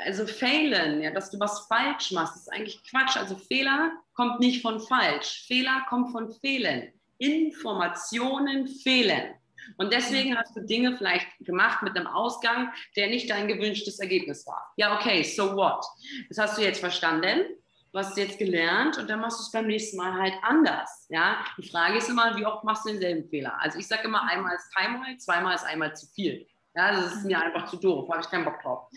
[0.04, 3.16] also failen, ja, dass du was falsch machst, ist eigentlich Quatsch.
[3.16, 5.44] Also Fehler kommt nicht von falsch.
[5.46, 6.92] Fehler kommt von Fehlen.
[7.18, 9.34] Informationen fehlen.
[9.76, 14.46] Und deswegen hast du Dinge vielleicht gemacht mit einem Ausgang, der nicht dein gewünschtes Ergebnis
[14.46, 14.72] war.
[14.76, 15.84] Ja, okay, so what?
[16.28, 17.44] Das hast du jetzt verstanden,
[17.92, 21.06] du hast jetzt gelernt und dann machst du es beim nächsten Mal halt anders.
[21.10, 21.44] Ja?
[21.58, 23.60] Die Frage ist immer, wie oft machst du denselben Fehler?
[23.60, 26.46] Also ich sage immer, einmal ist keinmal, zweimal ist einmal zu viel.
[26.74, 28.88] Ja, das ist mir einfach zu doof, habe ich keinen Bock drauf.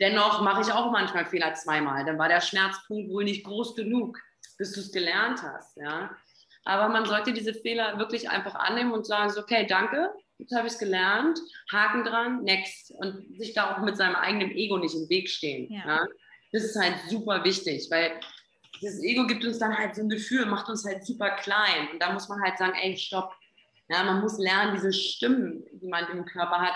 [0.00, 2.04] Dennoch mache ich auch manchmal Fehler zweimal.
[2.04, 4.18] Dann war der Schmerzpunkt wohl nicht groß genug,
[4.56, 5.76] bis du es gelernt hast.
[5.76, 6.10] Ja?
[6.64, 10.66] Aber man sollte diese Fehler wirklich einfach annehmen und sagen, so, okay, danke, jetzt habe
[10.66, 11.38] ich es gelernt,
[11.72, 12.92] Haken dran, next.
[12.92, 15.72] Und sich da auch mit seinem eigenen Ego nicht im Weg stehen.
[15.72, 15.86] Ja.
[15.86, 16.06] Ja?
[16.52, 18.18] Das ist halt super wichtig, weil
[18.80, 21.88] das Ego gibt uns dann halt so ein Gefühl, macht uns halt super klein.
[21.92, 23.34] Und da muss man halt sagen, ey, stopp.
[23.88, 26.74] Ja, man muss lernen, diese Stimmen, die man im Körper hat,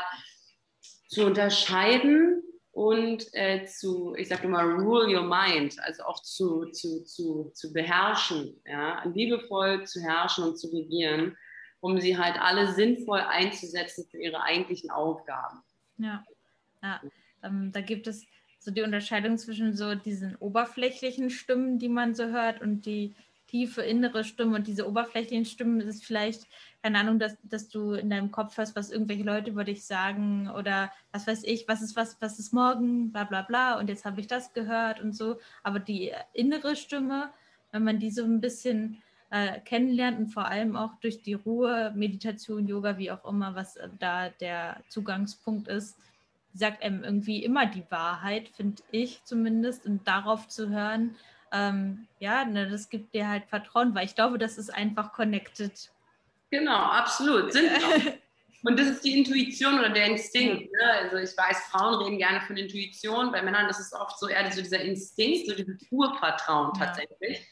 [1.09, 2.43] zu unterscheiden
[2.73, 7.73] und äh, zu, ich sage immer, rule your mind, also auch zu, zu, zu, zu
[7.73, 11.37] beherrschen, ja, liebevoll zu herrschen und zu regieren,
[11.81, 15.63] um sie halt alle sinnvoll einzusetzen für ihre eigentlichen Aufgaben.
[15.99, 16.25] Ja,
[16.83, 17.01] ja.
[17.43, 18.25] Ähm, da gibt es
[18.59, 23.15] so die Unterscheidung zwischen so diesen oberflächlichen Stimmen, die man so hört, und die
[23.49, 24.57] tiefe innere Stimme.
[24.57, 26.47] Und diese oberflächlichen Stimmen ist vielleicht
[26.83, 30.51] keine Ahnung, dass, dass du in deinem Kopf hast, was irgendwelche Leute über dich sagen
[30.51, 34.05] oder was weiß ich, was ist was, was ist morgen, bla bla bla und jetzt
[34.05, 35.39] habe ich das gehört und so.
[35.63, 37.31] Aber die innere Stimme,
[37.71, 41.93] wenn man die so ein bisschen äh, kennenlernt und vor allem auch durch die Ruhe,
[41.95, 45.97] Meditation, Yoga, wie auch immer, was äh, da der Zugangspunkt ist,
[46.53, 49.87] sagt einem irgendwie immer die Wahrheit, finde ich zumindest.
[49.87, 51.15] Und darauf zu hören,
[51.51, 55.91] ähm, ja, ne, das gibt dir halt Vertrauen, weil ich glaube, das ist einfach connected
[56.53, 57.53] Genau, absolut.
[57.53, 58.13] Sind auch.
[58.65, 60.71] Und das ist die Intuition oder der Instinkt.
[60.71, 60.93] Ne?
[61.03, 64.53] Also ich weiß, Frauen reden gerne von Intuition, bei Männern das ist oft so eher
[64.53, 66.87] so dieser Instinkt, so dieses Urvertrauen ja.
[66.87, 67.45] tatsächlich.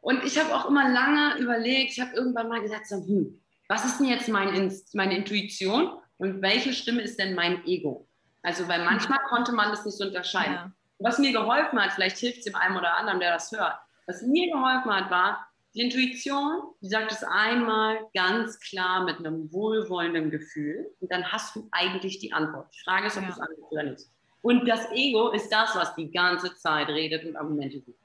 [0.00, 3.84] Und ich habe auch immer lange überlegt, ich habe irgendwann mal gesagt, so, hm, was
[3.84, 8.06] ist denn jetzt mein Inst meine Intuition und welche Stimme ist denn mein Ego?
[8.42, 10.54] Also weil manchmal konnte man das nicht so unterscheiden.
[10.54, 10.72] Ja.
[11.00, 13.74] Was mir geholfen hat, vielleicht hilft es dem einen oder anderen, der das hört,
[14.06, 15.47] was mir geholfen hat, war,
[15.78, 21.54] die Intuition, die sagt es einmal ganz klar mit einem wohlwollenden Gefühl und dann hast
[21.54, 22.68] du eigentlich die Antwort.
[22.74, 23.28] Die Frage ist, ob ja.
[23.28, 24.06] du es annimmst oder nicht.
[24.42, 27.96] Und das Ego ist das, was die ganze Zeit redet und Argumente sucht.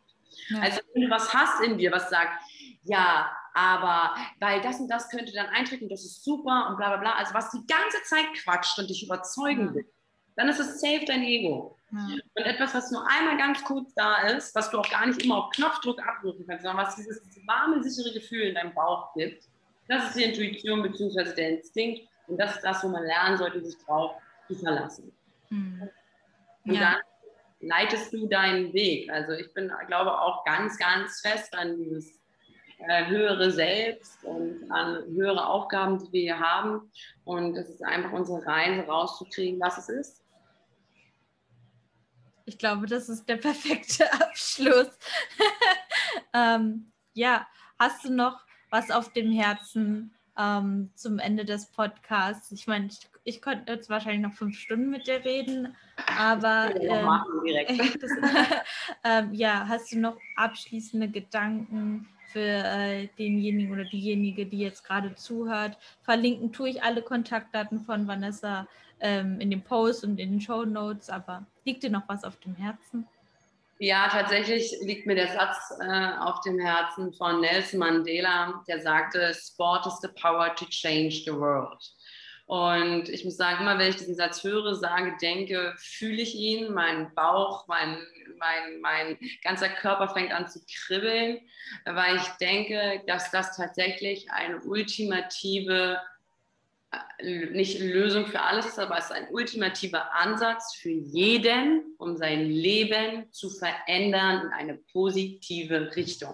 [0.49, 0.59] Ja.
[0.61, 2.43] Also wenn du was hast in dir, was sagt,
[2.83, 6.97] ja, aber weil das und das könnte dann eintreten, das ist super und bla bla
[6.97, 9.89] bla, also was die ganze Zeit quatscht und dich überzeugen will,
[10.35, 11.77] dann ist es safe dein Ego.
[11.93, 12.15] Ja.
[12.35, 15.45] Und etwas, was nur einmal ganz kurz da ist, was du auch gar nicht immer
[15.45, 19.43] auf Knopfdruck abrufen kannst, sondern was dieses warme, sichere Gefühl in deinem Bauch gibt,
[19.87, 21.35] das ist die Intuition bzw.
[21.35, 22.07] der Instinkt.
[22.27, 24.15] Und das ist das, wo man lernen sollte, sich drauf
[24.47, 25.11] zu verlassen.
[25.49, 25.89] Mhm.
[26.65, 26.79] Und ja.
[26.79, 27.01] dann
[27.59, 29.11] leitest du deinen Weg.
[29.11, 32.19] Also ich bin, glaube auch ganz, ganz fest an dieses
[32.87, 36.89] äh, höhere Selbst und an höhere Aufgaben, die wir hier haben.
[37.23, 40.22] Und es ist einfach unsere Reise rauszukriegen, was es ist
[42.45, 44.89] ich glaube, das ist der perfekte Abschluss.
[46.33, 47.47] ähm, ja,
[47.79, 48.39] hast du noch
[48.69, 52.51] was auf dem Herzen ähm, zum Ende des Podcasts?
[52.51, 55.75] Ich meine, ich, ich könnte jetzt wahrscheinlich noch fünf Stunden mit dir reden,
[56.17, 57.07] aber ähm,
[58.01, 58.11] das,
[59.03, 65.13] ähm, ja, hast du noch abschließende Gedanken für äh, denjenigen oder diejenige, die jetzt gerade
[65.13, 65.77] zuhört?
[66.01, 68.67] Verlinken tue ich alle Kontaktdaten von Vanessa
[68.99, 72.39] ähm, in dem Post und in den Show Notes, aber liegt dir noch was auf
[72.39, 73.07] dem Herzen?
[73.79, 79.33] Ja, tatsächlich liegt mir der Satz äh, auf dem Herzen von Nelson Mandela, der sagte,
[79.33, 81.83] Sport is the power to change the world.
[82.45, 86.73] Und ich muss sagen, immer wenn ich diesen Satz höre, sage, denke, fühle ich ihn,
[86.73, 87.97] mein Bauch, mein,
[88.37, 91.39] mein, mein ganzer Körper fängt an zu kribbeln,
[91.85, 95.99] weil ich denke, dass das tatsächlich eine ultimative
[97.21, 102.45] nicht Lösung für alles ist, aber es ist ein ultimativer Ansatz für jeden, um sein
[102.45, 106.33] Leben zu verändern in eine positive Richtung.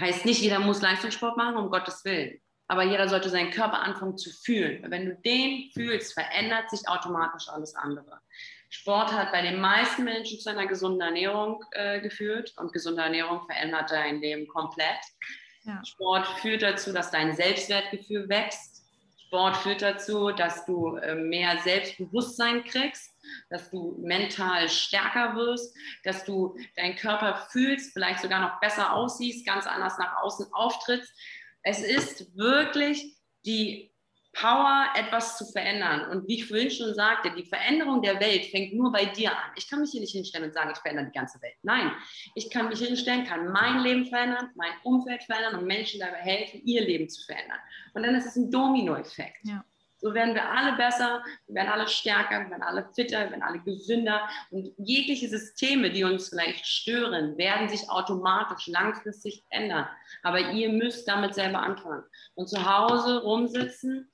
[0.00, 2.40] Heißt nicht, jeder muss Leistungssport machen, um Gottes Willen.
[2.68, 4.84] Aber jeder sollte seinen Körper anfangen zu fühlen.
[4.90, 8.20] Wenn du den fühlst, verändert sich automatisch alles andere.
[8.70, 13.44] Sport hat bei den meisten Menschen zu einer gesunden Ernährung äh, geführt und gesunde Ernährung
[13.44, 15.00] verändert dein Leben komplett.
[15.64, 15.84] Ja.
[15.84, 18.71] Sport führt dazu, dass dein Selbstwertgefühl wächst
[19.32, 23.16] Sport führt dazu, dass du äh, mehr Selbstbewusstsein kriegst,
[23.48, 25.74] dass du mental stärker wirst,
[26.04, 31.10] dass du deinen Körper fühlst, vielleicht sogar noch besser aussiehst, ganz anders nach außen auftrittst.
[31.62, 33.16] Es ist wirklich
[33.46, 33.91] die
[34.32, 36.10] Power, etwas zu verändern.
[36.10, 39.52] Und wie ich vorhin schon sagte, die Veränderung der Welt fängt nur bei dir an.
[39.56, 41.54] Ich kann mich hier nicht hinstellen und sagen, ich verändere die ganze Welt.
[41.62, 41.92] Nein,
[42.34, 46.62] ich kann mich hinstellen, kann mein Leben verändern, mein Umfeld verändern und Menschen dabei helfen,
[46.64, 47.58] ihr Leben zu verändern.
[47.94, 49.44] Und dann ist es ein Dominoeffekt.
[49.44, 49.64] Ja.
[50.02, 53.42] So werden wir alle besser, wir werden alle stärker, wir werden alle fitter, wir werden
[53.44, 54.28] alle gesünder.
[54.50, 59.86] Und jegliche Systeme, die uns vielleicht stören, werden sich automatisch langfristig ändern.
[60.24, 62.02] Aber ihr müsst damit selber anfangen.
[62.34, 64.08] Und zu Hause rumsitzen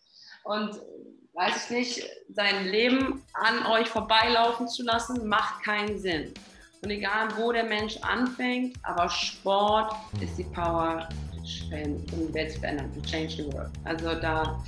[0.49, 0.81] und
[1.35, 6.33] weiß ich nicht, sein Leben an euch vorbeilaufen zu lassen, macht keinen Sinn.
[6.83, 11.09] Und egal, wo der Mensch anfängt, aber Sport ist die Power,
[11.73, 13.71] um die Welt zu verändern, to change the world.
[13.85, 14.63] Also da,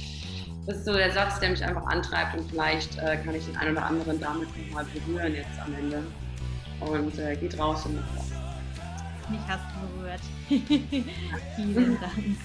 [0.66, 3.56] das ist so der Satz, der mich einfach antreibt und vielleicht äh, kann ich den
[3.56, 6.02] einen oder anderen damit nochmal berühren jetzt am Ende.
[6.80, 9.30] Und äh, geht raus und macht was.
[9.30, 10.20] Mich hast du berührt.
[11.56, 12.36] Vielen Dank.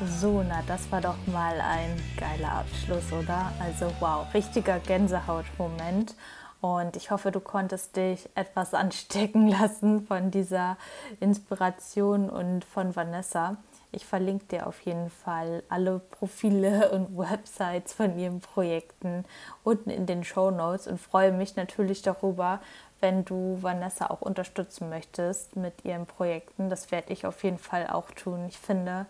[0.00, 3.52] So, na, das war doch mal ein geiler Abschluss, oder?
[3.60, 6.16] Also, wow, richtiger Gänsehautmoment.
[6.60, 10.78] Und ich hoffe, du konntest dich etwas anstecken lassen von dieser
[11.20, 13.56] Inspiration und von Vanessa.
[13.92, 19.24] Ich verlinke dir auf jeden Fall alle Profile und Websites von ihren Projekten
[19.62, 22.60] unten in den Show Notes und freue mich natürlich darüber,
[22.98, 26.68] wenn du Vanessa auch unterstützen möchtest mit ihren Projekten.
[26.68, 28.46] Das werde ich auf jeden Fall auch tun.
[28.48, 29.06] Ich finde,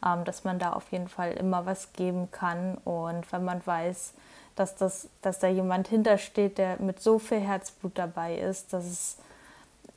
[0.00, 2.76] dass man da auf jeden Fall immer was geben kann.
[2.84, 4.14] Und wenn man weiß,
[4.56, 9.16] dass, das, dass da jemand hintersteht, der mit so viel Herzblut dabei ist, dass es,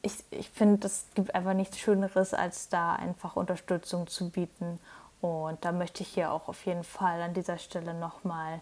[0.02, 4.80] ich, ich finde, es gibt einfach nichts Schöneres, als da einfach Unterstützung zu bieten.
[5.22, 8.62] Und da möchte ich hier auch auf jeden Fall an dieser Stelle nochmal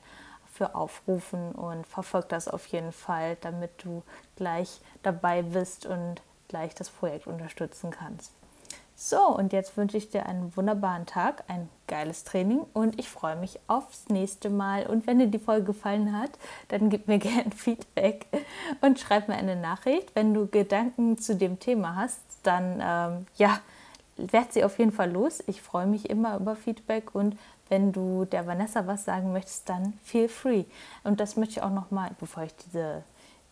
[0.54, 4.04] für aufrufen und verfolge das auf jeden Fall, damit du
[4.36, 8.34] gleich dabei bist und gleich das Projekt unterstützen kannst.
[9.02, 13.38] So, und jetzt wünsche ich dir einen wunderbaren Tag, ein geiles Training und ich freue
[13.38, 14.88] mich aufs nächste Mal.
[14.88, 16.32] Und wenn dir die Folge gefallen hat,
[16.68, 18.26] dann gib mir gerne Feedback
[18.82, 20.14] und schreib mir eine Nachricht.
[20.16, 23.62] Wenn du Gedanken zu dem Thema hast, dann ähm, ja,
[24.18, 25.41] werd sie auf jeden Fall los.
[25.47, 27.38] Ich freue mich immer über Feedback und
[27.70, 30.66] wenn du der Vanessa was sagen möchtest, dann feel free.
[31.06, 33.04] Und das möchte ich auch nochmal, bevor ich diese,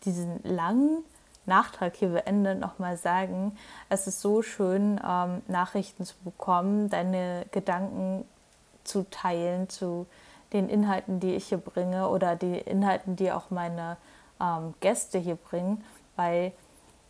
[0.03, 1.05] diesen langen
[1.47, 3.57] Nachtrag hier beende, nochmal sagen,
[3.89, 8.25] es ist so schön, ähm, Nachrichten zu bekommen, deine Gedanken
[8.83, 10.05] zu teilen zu
[10.53, 13.97] den Inhalten, die ich hier bringe oder die Inhalten, die auch meine
[14.39, 15.83] ähm, Gäste hier bringen,
[16.15, 16.51] weil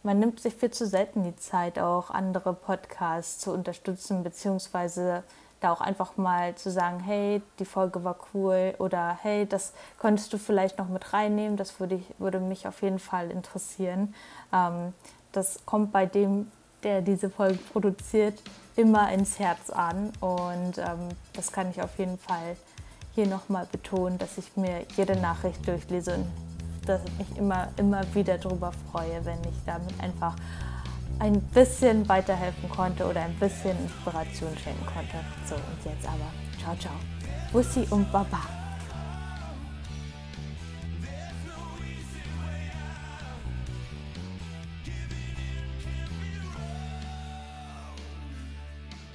[0.03, 5.23] man nimmt sich viel zu selten die Zeit, auch andere Podcasts zu unterstützen, beziehungsweise
[5.59, 10.31] da auch einfach mal zu sagen, hey, die Folge war cool oder hey, das könntest
[10.33, 14.13] du vielleicht noch mit reinnehmen, das würde, ich, würde mich auf jeden Fall interessieren.
[14.53, 14.93] Ähm,
[15.31, 16.51] das kommt bei dem,
[16.83, 18.41] der diese Folge produziert,
[18.75, 22.55] immer ins Herz an und ähm, das kann ich auf jeden Fall
[23.15, 26.27] hier nochmal betonen, dass ich mir jede Nachricht durchlese und
[26.87, 30.35] dass ich mich immer, immer wieder darüber freue, wenn ich damit einfach
[31.19, 35.17] ein bisschen weiterhelfen konnte oder ein bisschen Inspiration schenken konnte.
[35.47, 36.31] So, und jetzt aber.
[36.59, 36.93] Ciao, ciao.
[37.51, 38.66] Bussi und Baba.